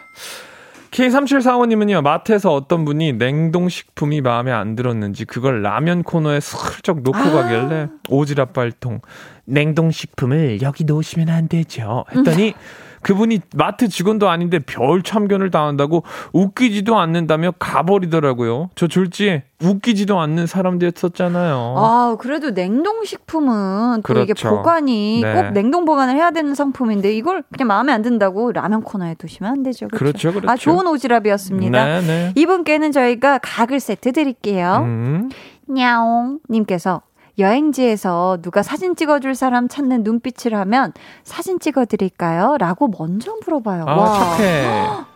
[0.93, 7.30] K3745님은요, 마트에서 어떤 분이 냉동식품이 마음에 안 들었는지 그걸 라면 코너에 슬쩍 놓고 아.
[7.30, 9.01] 가길래 오지랖 발통.
[9.47, 12.05] 냉동식품을 여기 놓으시면 안 되죠.
[12.14, 12.55] 했더니
[13.03, 18.70] 그분이 마트 직원도 아닌데 별 참견을 당한다고 웃기지도 않는다며 가버리더라고요.
[18.74, 21.74] 저 졸지 웃기지도 않는 사람들이었었잖아요.
[21.76, 24.50] 아, 그래도 냉동식품은 또 이게 그렇죠.
[24.50, 25.34] 보관이 네.
[25.34, 29.62] 꼭 냉동 보관을 해야 되는 상품인데 이걸 그냥 마음에 안 든다고 라면 코너에 두시면 안
[29.62, 29.88] 되죠.
[29.88, 30.12] 그렇죠.
[30.12, 30.50] 그렇죠, 그렇죠.
[30.50, 31.70] 아, 좋은 오지랖이었습니다.
[31.70, 32.32] 네, 네.
[32.36, 34.82] 이분께는 저희가 가글 세트 드릴게요.
[34.84, 35.30] 음.
[35.68, 37.03] 냐옹 님께서
[37.38, 40.92] 여행지에서 누가 사진 찍어줄 사람 찾는 눈빛을 하면
[41.24, 42.56] 사진 찍어드릴까요?
[42.58, 43.84] 라고 먼저 물어봐요.
[43.86, 44.36] 아, 와.
[44.36, 44.66] 착해.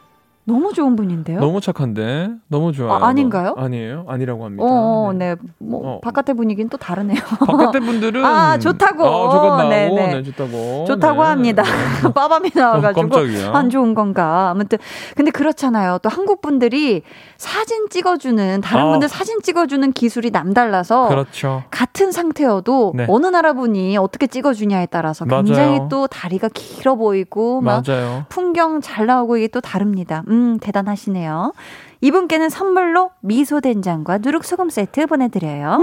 [0.49, 1.41] 너무 좋은 분인데요?
[1.41, 2.93] 너무 착한데 너무 좋아요.
[2.93, 3.55] 아, 아닌가요?
[3.59, 4.05] 아니에요.
[4.07, 4.63] 아니라고 합니다.
[4.65, 5.35] 어, 네.
[5.59, 6.01] 뭐 어.
[6.01, 7.19] 바깥의 분위기는 또 다르네요.
[7.45, 9.05] 바깥의 분들은 아, 좋다고.
[9.05, 9.69] 아, 좋다고.
[9.69, 10.23] 네, 네, 네.
[10.23, 10.85] 좋다고.
[10.87, 11.29] 좋다고 네.
[11.29, 11.65] 합니다.
[12.15, 13.53] 빠밤이 나와가지고 어.
[13.55, 14.51] 안 좋은 건가.
[14.51, 14.79] 아무튼
[15.17, 15.99] 근데 그렇잖아요.
[16.03, 17.03] 또 한국 분들이
[17.37, 18.91] 사진 찍어주는 다른 아.
[18.93, 21.65] 분들 사진 찍어주는 기술이 남달라서 그렇죠.
[21.73, 23.07] 같은 상태여도 네.
[23.09, 25.43] 어느 나라 분이 어떻게 찍어주냐에 따라서 맞아요.
[25.43, 28.27] 굉장히 또 다리가 길어 보이고 막 맞아요.
[28.29, 30.23] 풍경 잘 나오고 이게 또 다릅니다.
[30.29, 31.53] 음, 대단하시네요.
[32.01, 35.79] 이분께는 선물로 미소된장과 누룩소금 세트 보내드려요.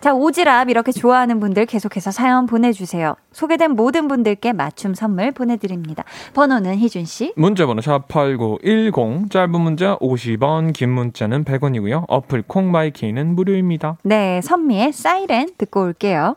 [0.00, 3.16] 자, 오지랖 이렇게 좋아하는 분들 계속해서 사연 보내주세요.
[3.32, 6.04] 소개된 모든 분들께 맞춤 선물 보내드립니다.
[6.34, 7.34] 번호는 희준씨.
[7.36, 12.04] 문자번호 샵8910 짧은 문자 50원 긴 문자는 100원이고요.
[12.08, 13.96] 어플 콩마이케이는 무료입니다.
[14.04, 16.36] 네, 선미의 사이렌 듣고 올게요.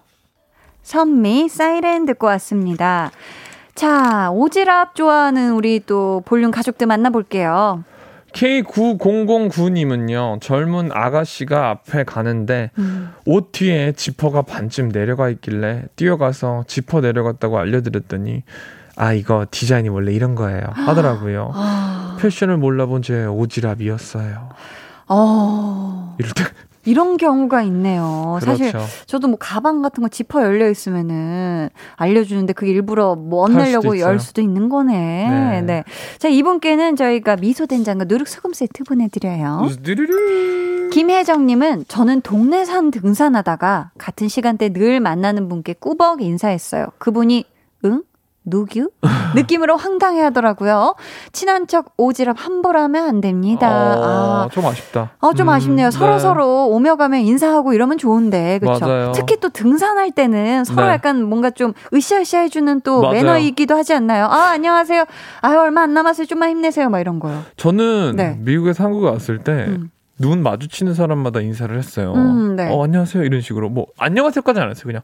[0.82, 3.12] 선미 사이렌 듣고 왔습니다.
[3.76, 7.84] 자, 오지랖 좋아하는 우리 또 볼륨 가족들 만나볼게요.
[8.34, 13.14] K9009님은요, 젊은 아가씨가 앞에 가는데, 음.
[13.26, 18.44] 옷 뒤에 지퍼가 반쯤 내려가 있길래, 뛰어가서 지퍼 내려갔다고 알려드렸더니,
[18.96, 20.62] 아, 이거 디자인이 원래 이런 거예요.
[20.74, 21.52] 하더라고요.
[21.54, 24.50] 아, 패션을 몰라본 제 오지랖이었어요.
[25.08, 26.44] 어, 이럴 때.
[26.86, 28.40] 이런 경우가 있네요.
[28.42, 28.88] 사실 그렇죠.
[29.06, 34.10] 저도 뭐 가방 같은 거 지퍼 열려 있으면은 알려주는데 그게 일부러 못탈 내려고 수도 있어요.
[34.10, 35.30] 열 수도 있는 거네.
[35.30, 35.62] 네.
[35.62, 35.84] 네.
[36.18, 39.70] 자, 이분께는 저희가 미소 된장과 누룩 소금 세트 보내드려요.
[39.84, 40.90] 뚜루루루.
[40.90, 46.88] 김혜정님은 저는 동네산 등산하다가 같은 시간대 늘 만나는 분께 꾸벅 인사했어요.
[47.00, 47.46] 그분이
[48.46, 48.50] 응?
[48.50, 48.90] 누규?
[49.36, 50.96] 느낌으로 황당해 하더라고요.
[51.32, 53.68] 친한 척 오지랖 함부로 하면 안 됩니다.
[53.70, 54.04] 어,
[54.46, 54.50] 아.
[54.52, 55.12] 좀 아쉽다.
[55.20, 55.92] 어, 좀 음, 아쉽네요.
[55.92, 56.20] 서로 네.
[56.20, 59.12] 서로 오며 가며 인사하고 이러면 좋은데, 그렇죠?
[59.14, 60.94] 특히 또 등산할 때는 서로 네.
[60.94, 63.14] 약간 뭔가 좀 으쌰으쌰 해주는 또 맞아요.
[63.14, 64.26] 매너이기도 하지 않나요?
[64.26, 65.06] 아, 안녕하세요.
[65.42, 66.28] 아유, 얼마 안 남았어요.
[66.28, 66.90] 좀만 힘내세요.
[66.90, 67.44] 막 이런 거요.
[67.58, 68.38] 저는 네.
[68.40, 69.90] 미국에서 한국에 왔을 때, 음.
[70.20, 72.14] 눈 마주치는 사람마다 인사를 했어요.
[72.14, 72.70] 음, 네.
[72.70, 73.24] 어, 안녕하세요.
[73.24, 73.70] 이런 식으로.
[73.70, 74.86] 뭐, 안녕하세요까지는 안 했어요.
[74.86, 75.02] 그냥,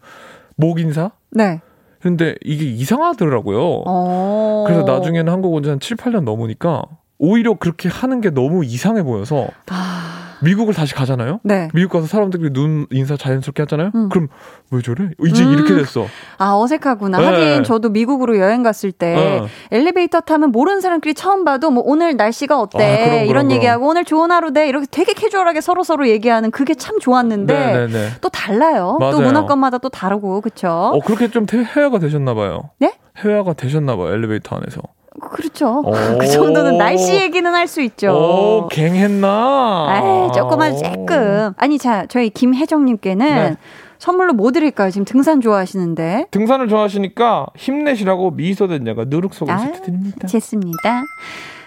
[0.55, 1.11] 목 인사?
[1.31, 1.61] 네.
[2.01, 3.83] 근데 이게 이상하더라고요.
[3.85, 4.63] 어.
[4.67, 6.83] 그래서 나중에는 한국 온 지 한 7, 8년 넘으니까
[7.17, 11.39] 오히려 그렇게 하는 게 너무 이상해 보여서 아, 미국을 다시 가잖아요?
[11.43, 11.69] 네.
[11.73, 13.91] 미국 가서 사람들이 눈 인사 자연스럽게 하잖아요?
[13.95, 14.09] 음.
[14.09, 14.27] 그럼
[14.71, 15.09] 왜 저래?
[15.25, 15.53] 이제 음.
[15.53, 16.05] 이렇게 됐어.
[16.37, 17.17] 아, 어색하구나.
[17.19, 17.25] 네.
[17.25, 19.47] 하긴 저도 미국으로 여행 갔을 때 어.
[19.71, 22.77] 엘리베이터 타면 모르는 사람끼리 처음 봐도 뭐 오늘 날씨가 어때?
[22.83, 23.51] 아, 그럼, 그럼, 이런 그럼.
[23.51, 24.67] 얘기하고 오늘 좋은 하루 돼.
[24.69, 28.09] 이렇게 되게 캐주얼하게 서로 서로 얘기하는 그게 참 좋았는데 네네네.
[28.21, 28.97] 또 달라요.
[28.99, 29.19] 또 맞아요.
[29.21, 30.67] 문화권마다 또 다르고 그렇죠.
[30.69, 32.69] 어, 그렇게 좀 태- 해외가 되셨나 봐요.
[32.79, 32.93] 네?
[33.17, 34.81] 해외가 되셨나 봐요, 엘리베이터 안에서.
[35.19, 35.81] 그렇죠.
[35.85, 35.91] 오.
[36.19, 38.11] 그 정도는 날씨 얘기는 할 수 있죠.
[38.11, 39.85] 오, 갱했나?
[39.89, 41.53] 아이, 조금만 조금.
[41.57, 43.55] 아니, 자, 저희 김혜정님께는 네.
[43.99, 44.89] 선물로 뭐 드릴까요?
[44.91, 46.27] 지금 등산 좋아하시는데.
[46.31, 50.27] 등산을 좋아하시니까 힘내시라고 미소된장과 누룩 소금 아, 세트 드립니다.
[50.27, 51.03] 좋습니다.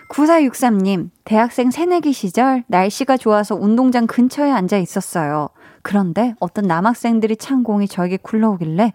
[0.09, 5.49] 9463님, 대학생 새내기 시절 날씨가 좋아서 운동장 근처에 앉아 있었어요.
[5.83, 8.93] 그런데 어떤 남학생들이 찬 공이 저에게 굴러오길래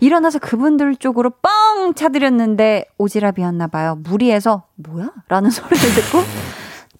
[0.00, 3.96] 일어나서 그분들 쪽으로 뻥 차드렸는데 오지랖이었나 봐요.
[4.02, 5.12] 무리해서 뭐야?
[5.28, 6.18] 라는 소리를 듣고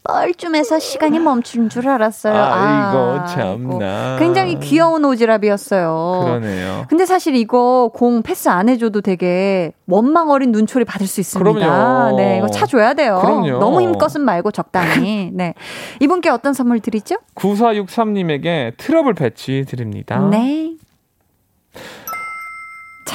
[0.04, 2.34] 뻘쭘해서 시간이 멈춘 줄 알았어요.
[2.34, 3.26] 아이고, 아이고.
[3.26, 4.16] 참나.
[4.18, 6.24] 굉장히 귀여운 오지랖이었어요.
[6.24, 6.84] 그러네요.
[6.88, 11.52] 근데 사실 이거 공 패스 안 해줘도 되게 원망 어린 눈초리 받을 수 있습니다.
[11.58, 12.16] 그럼요.
[12.18, 13.18] 네, 이거 차줘야 돼요.
[13.22, 13.58] 그럼요.
[13.58, 15.30] 너무 힘껏은 말고 적당히.
[15.34, 15.54] 네.
[16.00, 17.16] 이분께 어떤 선물 드리죠?
[17.36, 20.18] 9463님에게 트러블 패치 드립니다.
[20.30, 20.74] 네.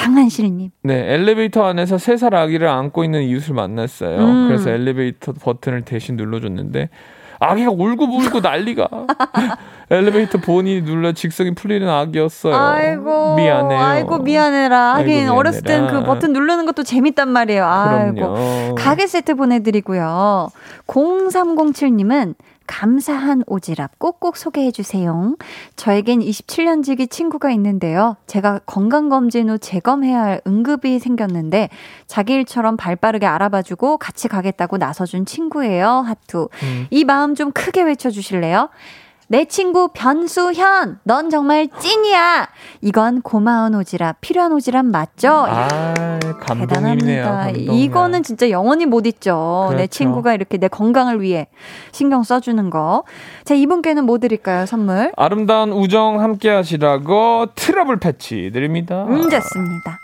[0.04, 0.70] 장한실님.
[0.82, 4.18] 네, 엘리베이터 안에서 세 살 아기를 안고 있는 이웃을 만났어요.
[4.18, 4.48] 음.
[4.48, 6.88] 그래서 엘리베이터 버튼을 대신 눌러줬는데
[7.38, 8.88] 아기가 울고불고 난리가.
[9.90, 12.54] 엘리베이터 본인이 눌러 직성이 풀리는 아기였어요.
[12.54, 13.36] 아이고.
[13.36, 13.80] 미안해요.
[13.80, 14.94] 아이고, 미안해라.
[14.96, 16.04] 하긴 아이고, 어렸을 땐그 미안해라.
[16.04, 17.64] 버튼 누르는 것도 재밌단 말이에요.
[17.64, 18.14] 아이고.
[18.14, 18.74] 그럼요.
[18.76, 20.48] 가게 세트 보내드리고요.
[20.86, 22.34] 0307님은
[22.70, 25.34] 감사한 오지랖 꼭꼭 소개해 주세요.
[25.74, 28.16] 저에겐 27년 지기 친구가 있는데요.
[28.28, 31.68] 제가 건강검진 후 재검해야 할 응급이 생겼는데
[32.06, 36.04] 자기 일처럼 발 빠르게 알아봐 주고 같이 가겠다고 나서준 친구예요.
[36.06, 36.48] 하투.
[36.62, 36.86] 음.
[36.90, 38.68] 이 마음 좀 크게 외쳐 주실래요?
[39.30, 42.48] 내 친구 변수현, 넌 정말 찐이야.
[42.80, 45.46] 이건 고마운 오지랖, 필요한 오지랖 맞죠?
[45.48, 46.96] 아, 감동이네요.
[47.22, 47.72] 대단합니다.
[47.72, 49.68] 이거는 진짜 영원히 못 잊죠.
[49.70, 49.86] 내 그렇죠.
[49.86, 51.46] 친구가 이렇게 내 건강을 위해
[51.92, 53.04] 신경 써주는 거.
[53.44, 55.12] 자, 이분께는 뭐 드릴까요, 선물?
[55.16, 59.04] 아름다운 우정 함께 하시라고 트러블 패치 드립니다.
[59.04, 60.00] 음, 좋습니다.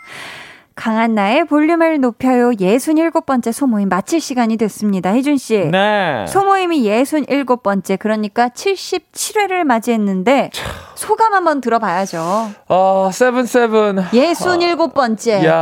[0.77, 2.51] 강한나의 볼륨을 높여요.
[2.51, 5.11] 67번째 소모임 마칠 시간이 됐습니다.
[5.11, 5.57] 희준 씨.
[5.71, 6.25] 네.
[6.27, 10.51] 소모임이 67번째, 그러니까 77회를 맞이했는데,
[10.97, 12.49] 소감 한번 들어봐야죠.
[12.67, 13.97] 어, seven seven.
[14.11, 15.45] 67번째.
[15.45, 15.53] 야,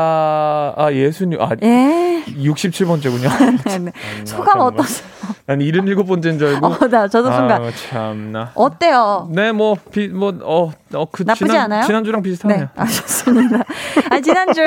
[0.77, 2.23] 아, 예순이, 아, 예.
[2.25, 3.29] 67번째군요.
[3.67, 3.91] 네, 네.
[4.23, 5.05] 소감 어떠세요?
[5.45, 6.65] 난 77번째인 줄 알고.
[6.67, 7.61] 어, 나 저도 순간.
[7.63, 8.51] 아유, 참나.
[8.55, 9.27] 어때요?
[9.31, 11.85] 네, 뭐, 비, 뭐, 어, 어, 그, 나쁘지 지난, 않아요?
[11.85, 12.59] 지난주랑 비슷하네요.
[12.59, 13.59] 네, 아, 좋습니다.
[14.09, 14.61] 아, 지난주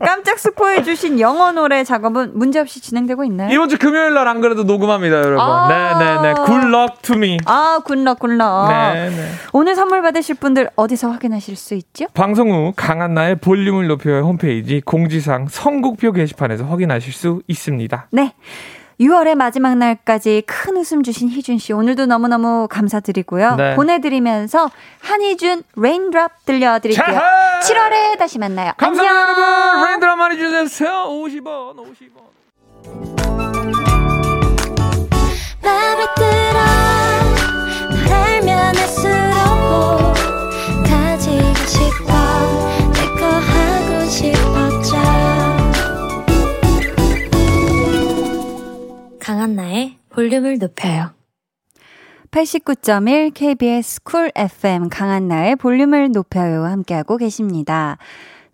[0.00, 3.50] 깜짝 스포해주신 영어 노래 작업은 문제없이 진행되고 있나요?
[3.52, 5.38] 이번 주 금요일 날 안 그래도 녹음합니다, 여러분.
[5.40, 5.68] 아.
[5.68, 6.34] 네네네.
[6.46, 7.38] Good luck to me.
[7.44, 8.68] 아, good luck, good luck.
[8.68, 9.28] 네네.
[9.52, 12.06] 오늘 선물 받으실 분들 어디서 확인하실 수 있죠?
[12.14, 18.06] 방송 후 강한나의 볼륨을 높여요 홈페이지 공지사항 선곡표 게시판에서 확인하실 수 있습니다.
[18.12, 18.32] 네.
[19.00, 23.56] 6월의 마지막 날까지 큰 웃음 주신 희준 씨 오늘도 너무너무 감사드리고요.
[23.56, 23.74] 네.
[23.74, 27.04] 보내드리면서 한희준 Raindrop 들려드릴게요.
[27.04, 27.60] 자하!
[27.60, 28.72] 7월에 다시 만나요.
[28.76, 29.48] 감사합니다, 안녕.
[29.48, 29.88] 여러분.
[29.88, 30.90] Raindrop 많이 주세요.
[31.08, 32.26] 50원, 50원.
[49.18, 51.10] 강한나의 볼륨을 높여요
[52.30, 57.96] 89.1 KBS 쿨 FM 강한나의 볼륨을 높여요 함께하고 계십니다.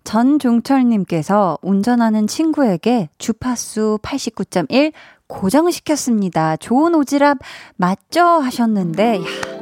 [0.05, 4.93] 전종철님께서 운전하는 친구에게 주파수 89.1
[5.27, 6.57] 고정시켰습니다.
[6.57, 7.39] 좋은 오지랖
[7.77, 8.23] 맞죠?
[8.23, 9.62] 하셨는데, 야,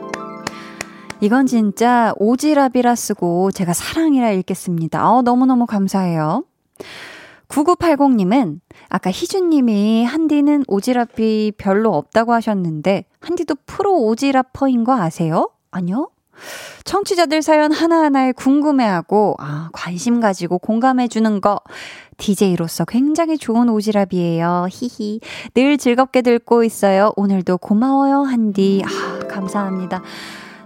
[1.21, 5.11] 이건 진짜 오지랖이라 쓰고 제가 사랑이라 읽겠습니다.
[5.11, 6.45] 어, 너무너무 감사해요.
[7.49, 15.51] 9980님은 아까 희준님이 한디는 오지랖이 별로 없다고 하셨는데 한디도 프로 오지랖퍼인 거 아세요?
[15.71, 16.11] 아니요?
[16.85, 21.61] 청취자들 사연 하나하나에 궁금해하고 아, 관심 가지고 공감해 주는 거
[22.17, 24.69] DJ로서 굉장히 좋은 오지랖이에요.
[24.71, 25.21] 히히.
[25.55, 27.13] 늘 즐겁게 듣고 있어요.
[27.17, 28.83] 오늘도 고마워요, 한디.
[28.87, 30.03] 아, 감사합니다.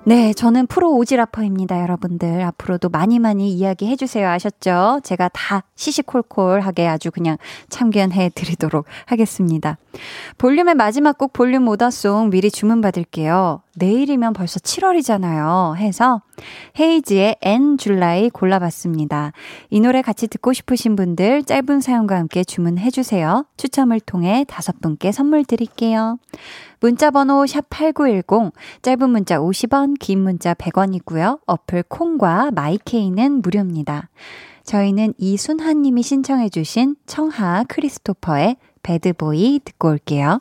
[0.07, 2.43] 네, 저는 프로 오지라퍼입니다, 여러분들.
[2.43, 4.29] 앞으로도 많이 많이 이야기해 주세요.
[4.29, 5.01] 아셨죠?
[5.03, 7.39] 제가 다 시시콜콜하게 아주 그냥
[7.71, 9.79] 참견해 드리도록 하겠습니다.
[10.37, 13.64] 볼륨의 마지막 곡 볼륨 order song 미리 주문 받을게요.
[13.77, 15.77] 내일이면 벌써 7월이잖아요.
[15.77, 16.23] 해서
[16.79, 19.33] 헤이즈의 And July 골라봤습니다.
[19.71, 23.45] 이 노래 같이 듣고 싶으신 분들 짧은 사연과 함께 주문해 주세요.
[23.57, 26.19] 추첨을 통해 다섯 분께 선물 드릴게요.
[26.81, 28.53] 문자 번호 샵8910
[28.83, 31.41] 짧은 문자 50원, 긴 문자 100원이고요.
[31.47, 34.09] 어플 콩과 My K는 무료입니다.
[34.65, 40.41] 저희는 이순하 님이 신청해 주신 청하 크리스토퍼의 배드보이 듣고 올게요.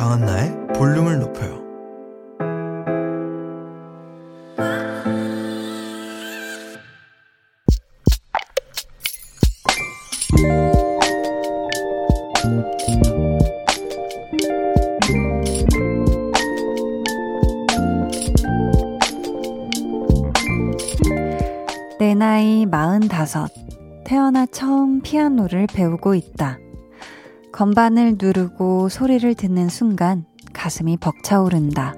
[0.00, 1.60] 강한나의 볼륨을 높여요.
[21.98, 23.48] 내 나이 45.
[24.06, 26.56] 태어나 처음 피아노를 배우고 있다.
[27.52, 31.94] 건반을 누르고 소리를 듣는 순간 가슴이 벅차오른다.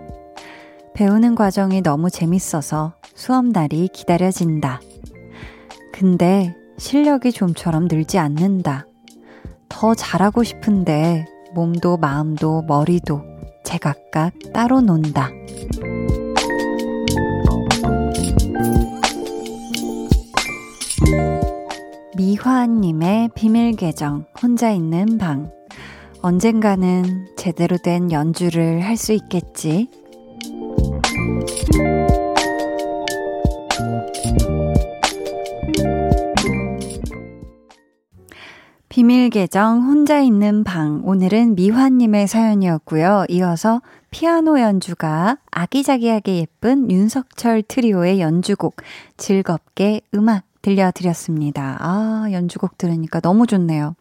[0.95, 4.81] 배우는 과정이 너무 재밌어서 수업날이 기다려진다.
[5.93, 8.87] 근데 실력이 좀처럼 늘지 않는다.
[9.69, 13.23] 더 잘하고 싶은데 몸도 마음도 머리도
[13.65, 15.31] 제각각 따로 논다.
[22.15, 25.51] 미화님의 비밀 계정, 혼자 있는 방.
[26.21, 29.89] 언젠가는 제대로 된 연주를 할 수 있겠지.
[38.91, 41.01] 비밀 계정 혼자 있는 방.
[41.07, 43.25] 오늘은 미화님의 사연이었고요.
[43.31, 48.77] 이어서 피아노 연주가 아기자기하게 예쁜 윤석철 트리오의 연주곡
[49.17, 51.77] 즐겁게 음악 들려드렸습니다.
[51.81, 53.95] 아, 연주곡 들으니까 너무 좋네요.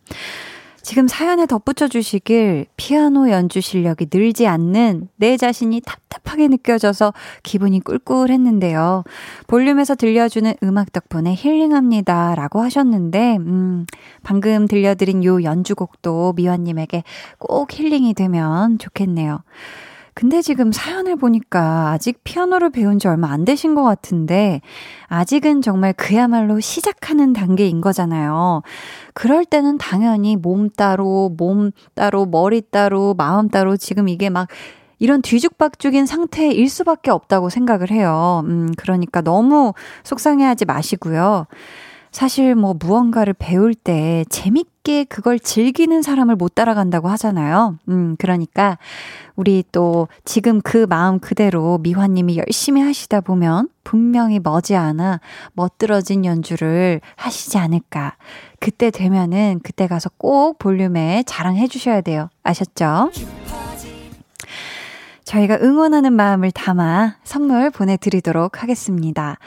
[0.83, 9.03] 지금 사연에 덧붙여 주시길 피아노 연주 실력이 늘지 않는 내 자신이 답답하게 느껴져서 기분이 꿀꿀했는데요.
[9.45, 12.33] 볼륨에서 들려주는 음악 덕분에 힐링합니다.
[12.35, 13.85] 라고 하셨는데, 음,
[14.23, 17.03] 방금 들려드린 요 연주곡도 미화님에게
[17.37, 19.43] 꼭 힐링이 되면 좋겠네요.
[20.13, 24.61] 근데 지금 사연을 보니까 아직 피아노를 배운 지 얼마 안 되신 것 같은데,
[25.07, 28.61] 아직은 정말 그야말로 시작하는 단계인 거잖아요.
[29.13, 34.47] 그럴 때는 당연히 몸 따로, 몸 따로, 머리 따로, 마음 따로 지금 이게 막
[34.99, 38.43] 이런 뒤죽박죽인 상태일 수밖에 없다고 생각을 해요.
[38.45, 41.47] 음, 그러니까 너무 속상해하지 마시고요.
[42.11, 47.77] 사실 뭐 무언가를 배울 때 재밌게 그걸 즐기는 사람을 못 따라간다고 하잖아요.
[47.87, 48.77] 음, 그러니까
[49.37, 55.21] 우리 또 지금 그 마음 그대로 미화님이 열심히 하시다 보면 분명히 머지않아
[55.53, 58.17] 멋들어진 연주를 하시지 않을까.
[58.59, 62.29] 그때 되면은 그때 가서 꼭 볼륨에 자랑해 주셔야 돼요.
[62.43, 63.11] 아셨죠?
[65.23, 69.37] 저희가 응원하는 마음을 담아 선물 보내드리도록 하겠습니다.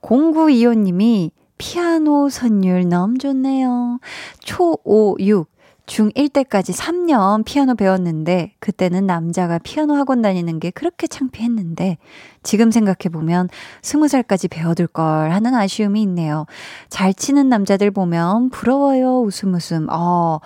[0.00, 3.98] 0925님이 피아노 선율 너무 좋네요.
[4.40, 5.48] 초 5, 6,
[5.86, 11.98] 중1 때까지 3년 피아노 배웠는데, 그때는 남자가 피아노 학원 다니는 게 그렇게 창피했는데,
[12.42, 13.48] 지금 생각해보면
[13.82, 16.46] 20살까지 배워둘 걸 하는 아쉬움이 있네요.
[16.88, 19.86] 잘 치는 남자들 보면 부러워요, 웃음 웃음.
[19.90, 20.40] 어,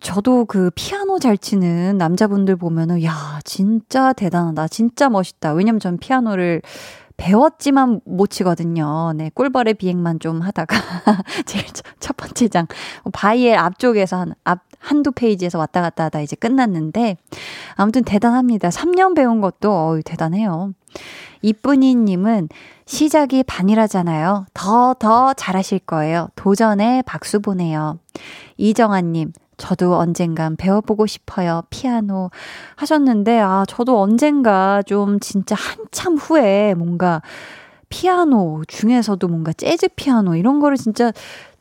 [0.00, 4.66] 저도 그 피아노 잘 치는 남자분들 보면은, 야, 진짜 대단하다.
[4.66, 5.52] 진짜 멋있다.
[5.52, 6.60] 왜냐면 전 피아노를
[7.22, 9.12] 배웠지만 못 치거든요.
[9.14, 10.76] 네, 꿀벌의 비행만 좀 하다가
[11.46, 11.64] 제일
[12.00, 12.66] 첫 번째 장
[13.12, 17.16] 바이엘 앞쪽에서 한 앞 한두 페이지에서 왔다 갔다 하다 이제 끝났는데
[17.76, 18.68] 아무튼 대단합니다.
[18.68, 20.72] 3년 배운 것도 어유 대단해요.
[21.40, 22.48] 이쁜이 님은
[22.84, 24.46] 시작이 반이라잖아요.
[24.54, 26.28] 더, 더 잘하실 거예요.
[26.36, 27.98] 도전에 박수 보내요.
[28.56, 29.32] 이정아 님,
[29.62, 31.62] 저도 언젠간 배워보고 싶어요.
[31.70, 32.30] 피아노
[32.74, 37.22] 하셨는데, 아, 저도 언젠가 좀 진짜 한참 후에 뭔가
[37.88, 41.12] 피아노 중에서도 뭔가 재즈 피아노 이런 거를 진짜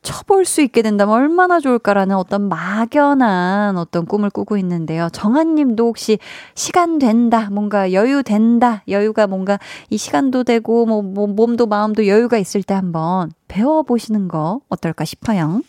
[0.02, 5.10] 쳐볼 수 있게 된다면 얼마나 좋을까라는 어떤 막연한 어떤 꿈을 꾸고 있는데요.
[5.14, 6.18] 정한 님도 혹시
[6.56, 9.60] 시간 된다, 뭔가 여유 된다, 여유가 뭔가
[9.92, 15.62] 이 시간도 되고 뭐, 뭐 몸도 마음도 여유가 있을 때 한번 배워보시는 거 어떨까 싶어요.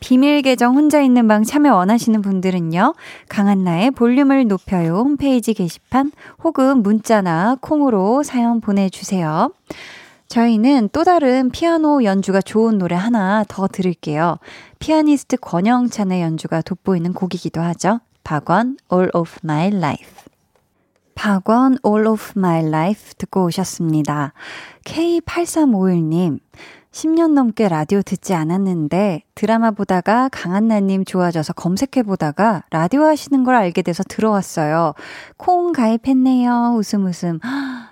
[0.00, 2.94] 비밀 계정 혼자 있는 방 참여 원하시는 분들은요.
[3.28, 9.52] 강한나의 볼륨을 높여요 홈페이지 게시판 혹은 문자나 콩으로 사연 보내주세요.
[10.28, 14.38] 저희는 또 다른 피아노 연주가 좋은 노래 하나 더 들을게요.
[14.78, 18.00] 피아니스트 권영찬의 연주가 돋보이는 곡이기도 하죠.
[18.22, 20.30] 박원 All of My Life.
[21.16, 24.32] 박원 All of My Life 듣고 오셨습니다.
[24.84, 26.38] K8351님.
[26.92, 33.82] 10년 넘게 라디오 듣지 않았는데 드라마 보다가 강한나님 좋아져서 검색해 보다가 라디오 하시는 걸 알게
[33.82, 34.94] 돼서 들어왔어요.
[35.36, 36.74] 콩 가입했네요.
[36.76, 37.38] 웃음 웃음.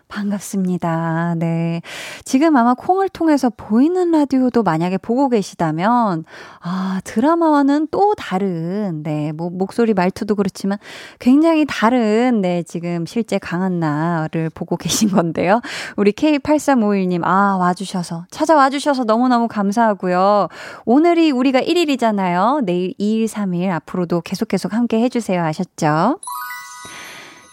[0.09, 1.35] 반갑습니다.
[1.39, 1.83] 네.
[2.25, 6.25] 지금 아마 콩을 통해서 보이는 라디오도 만약에 보고 계시다면,
[6.61, 10.79] 아, 드라마와는 또 다른, 네, 뭐, 목소리 말투도 그렇지만
[11.19, 15.61] 굉장히 다른, 네, 지금 실제 강한나를 보고 계신 건데요.
[15.97, 20.49] 우리 K8351님, 아, 와주셔서, 찾아와 주셔서 너무너무 감사하고요.
[20.85, 22.65] 오늘이 우리가 1일이잖아요.
[22.65, 25.43] 내일 2일, 3일 앞으로도 계속 계속 함께 해주세요.
[25.43, 26.19] 아셨죠?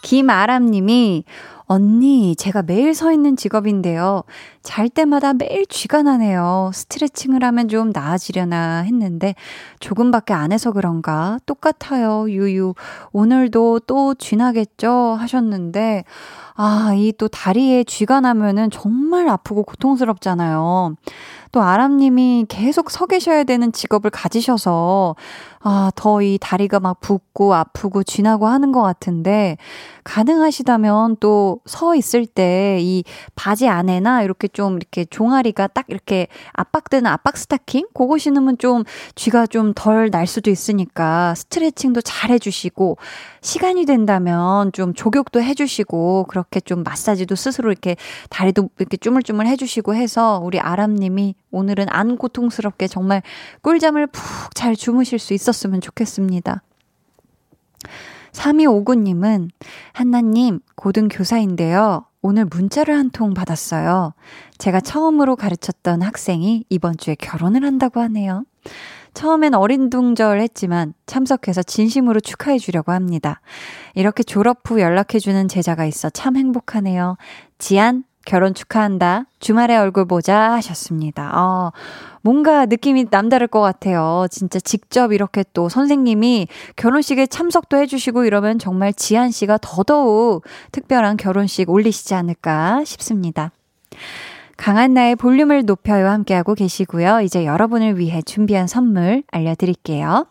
[0.02, 1.26] 김아람 님이,
[1.68, 4.22] 언니, 제가 매일 서 있는 직업인데요.
[4.62, 6.70] 잘 때마다 매일 쥐가 나네요.
[6.74, 9.34] 스트레칭을 하면 좀 나아지려나 했는데
[9.80, 11.40] 조금밖에 안 해서 그런가?
[11.48, 12.30] 똑같아요.
[12.30, 12.76] 유유.
[13.14, 15.18] 오늘도 또 쥐나겠죠?
[15.20, 16.04] 하셨는데
[16.58, 20.96] 아, 이 또 다리에 쥐가 나면은 정말 아프고 고통스럽잖아요.
[21.52, 25.16] 또 아람님이 계속 서 계셔야 되는 직업을 가지셔서
[25.68, 29.58] 아, 더 이 다리가 막 붓고 아프고 쥐나고 하는 것 같은데
[30.04, 33.04] 가능하시다면 또 서 있을 때 이
[33.36, 37.88] 바지 안에나 이렇게 좀 이렇게 종아리가 딱 이렇게 압박되는 압박 스타킹?
[37.96, 38.84] 그거 신으면 좀
[39.16, 42.98] 쥐가 좀 덜 날 수도 있으니까 스트레칭도 잘 해주시고
[43.42, 47.96] 시간이 된다면 좀 조격도 해주시고 그렇게 좀 마사지도 스스로 이렇게
[48.30, 53.22] 다리도 이렇게 쪼물쪼물 해주시고 해서 우리 아람님이 오늘은 안 고통스럽게 정말
[53.62, 56.62] 꿀잠을 푹 잘 주무실 수 있었으면 좋겠습니다.
[58.34, 59.50] 3259님은
[59.94, 62.06] 한나님 고등교사인데요.
[62.22, 64.14] 오늘 문자를 한 통 받았어요.
[64.58, 68.44] 제가 처음으로 가르쳤던 학생이 이번 주에 결혼을 한다고 하네요.
[69.14, 73.40] 처음엔 어린둥절 했지만 참석해서 진심으로 축하해 주려고 합니다.
[73.94, 77.16] 이렇게 졸업 후 연락해 주는 제자가 있어 참 행복하네요.
[77.58, 79.26] 지안, 결혼 축하한다.
[79.40, 81.32] 주말에 얼굴 보자 하셨습니다.
[81.40, 81.72] 어,
[82.22, 84.26] 뭔가 느낌이 남다를 것 같아요.
[84.32, 91.70] 진짜 직접 이렇게 또 선생님이 결혼식에 참석도 해주시고 이러면 정말 지한 씨가 더더욱 특별한 결혼식
[91.70, 93.52] 올리시지 않을까 싶습니다.
[94.58, 97.22] 강한 나의 볼륨을 높여요 함께하고 계시고요.
[97.22, 100.26] 이제 여러분을 위해 준비한 선물 알려드릴게요.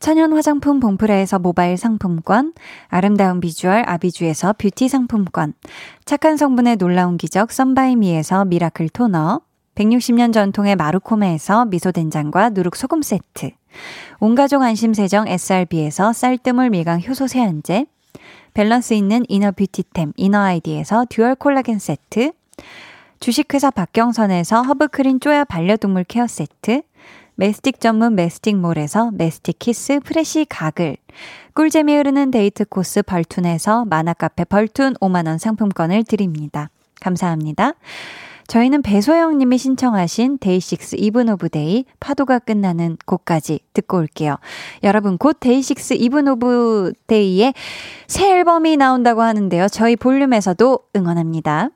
[0.00, 2.54] 천연 화장품 봉프레에서 모바일 상품권,
[2.88, 5.52] 아름다운 비주얼 아비주에서 뷰티 상품권,
[6.06, 9.42] 착한 성분의 놀라운 기적 썬바이미에서 miracle 토너,
[9.74, 13.50] 160년 전통의 마루코메에서 미소된장과 누룩소금 세트,
[14.20, 17.84] 온가족 안심세정 SRB에서 쌀뜨물 미강 효소 세안제,
[18.54, 22.32] 밸런스 있는 inner beauty템 이너 아이디에서 dual 콜라겐 세트,
[23.20, 26.82] 주식회사 박경선에서 허브크린 쪼야 반려동물 케어 세트,
[27.40, 30.98] 메스틱 전문 메스틱몰에서 메스틱 키스 fresh 가글,
[31.54, 36.68] 꿀잼이 흐르는 데이트 코스 벌툰에서 만화카페 벌툰 5만원 상품권을 드립니다.
[37.00, 37.72] 감사합니다.
[38.46, 44.36] 저희는 배소영 님이 신청하신 데이식스 이븐 오브 데이 파도가 끝나는 곡까지 듣고 올게요.
[44.82, 47.54] 여러분 곧 데이식스 이븐 오브 데이의
[48.06, 49.68] 새 앨범이 나온다고 하는데요.
[49.68, 51.70] 저희 볼륨에서도 응원합니다.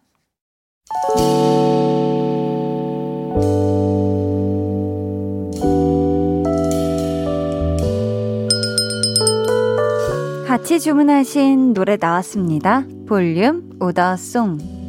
[10.55, 12.85] 같이 주문하신 노래 나왔습니다.
[13.09, 14.84] 볼륨 오더송.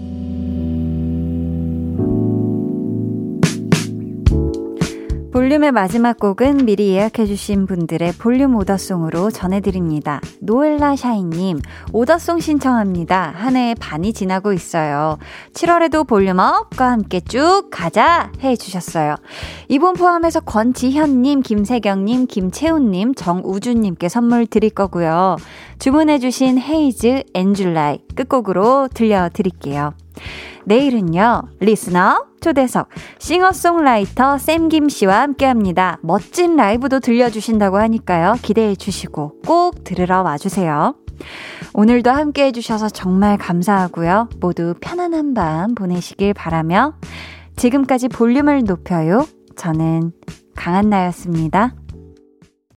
[5.35, 10.21] 볼륨의 마지막 곡은 미리 예약해주신 분들의 볼륨 오더송으로 전해드립니다.
[10.39, 11.59] 노엘라 샤이님,
[11.91, 13.33] 오더송 신청합니다.
[13.35, 15.17] 한 해의 반이 지나고 있어요.
[15.51, 18.31] 7월에도 볼륨업과 함께 쭉 가자!
[18.41, 19.17] 해주셨어요.
[19.67, 25.35] 이분 포함해서 권지현님, 김세경님, 김채훈님, 정우주님께 선물 드릴 거고요.
[25.79, 29.95] 주문해주신 헤이즈, And July 끝곡으로 들려드릴게요.
[30.65, 32.89] 내일은요, listener 초대석,
[33.19, 35.97] 싱어송라이터 샘김 씨와 함께 합니다.
[36.01, 38.35] 멋진 라이브도 들려주신다고 하니까요.
[38.41, 40.95] 기대해 주시고 꼭 들으러 와주세요.
[41.73, 44.29] 오늘도 함께 해주셔서 정말 감사하고요.
[44.39, 46.93] 모두 편안한 밤 보내시길 바라며
[47.55, 49.25] 지금까지 볼륨을 높여요.
[49.55, 50.11] 저는
[50.55, 51.73] 강한나였습니다.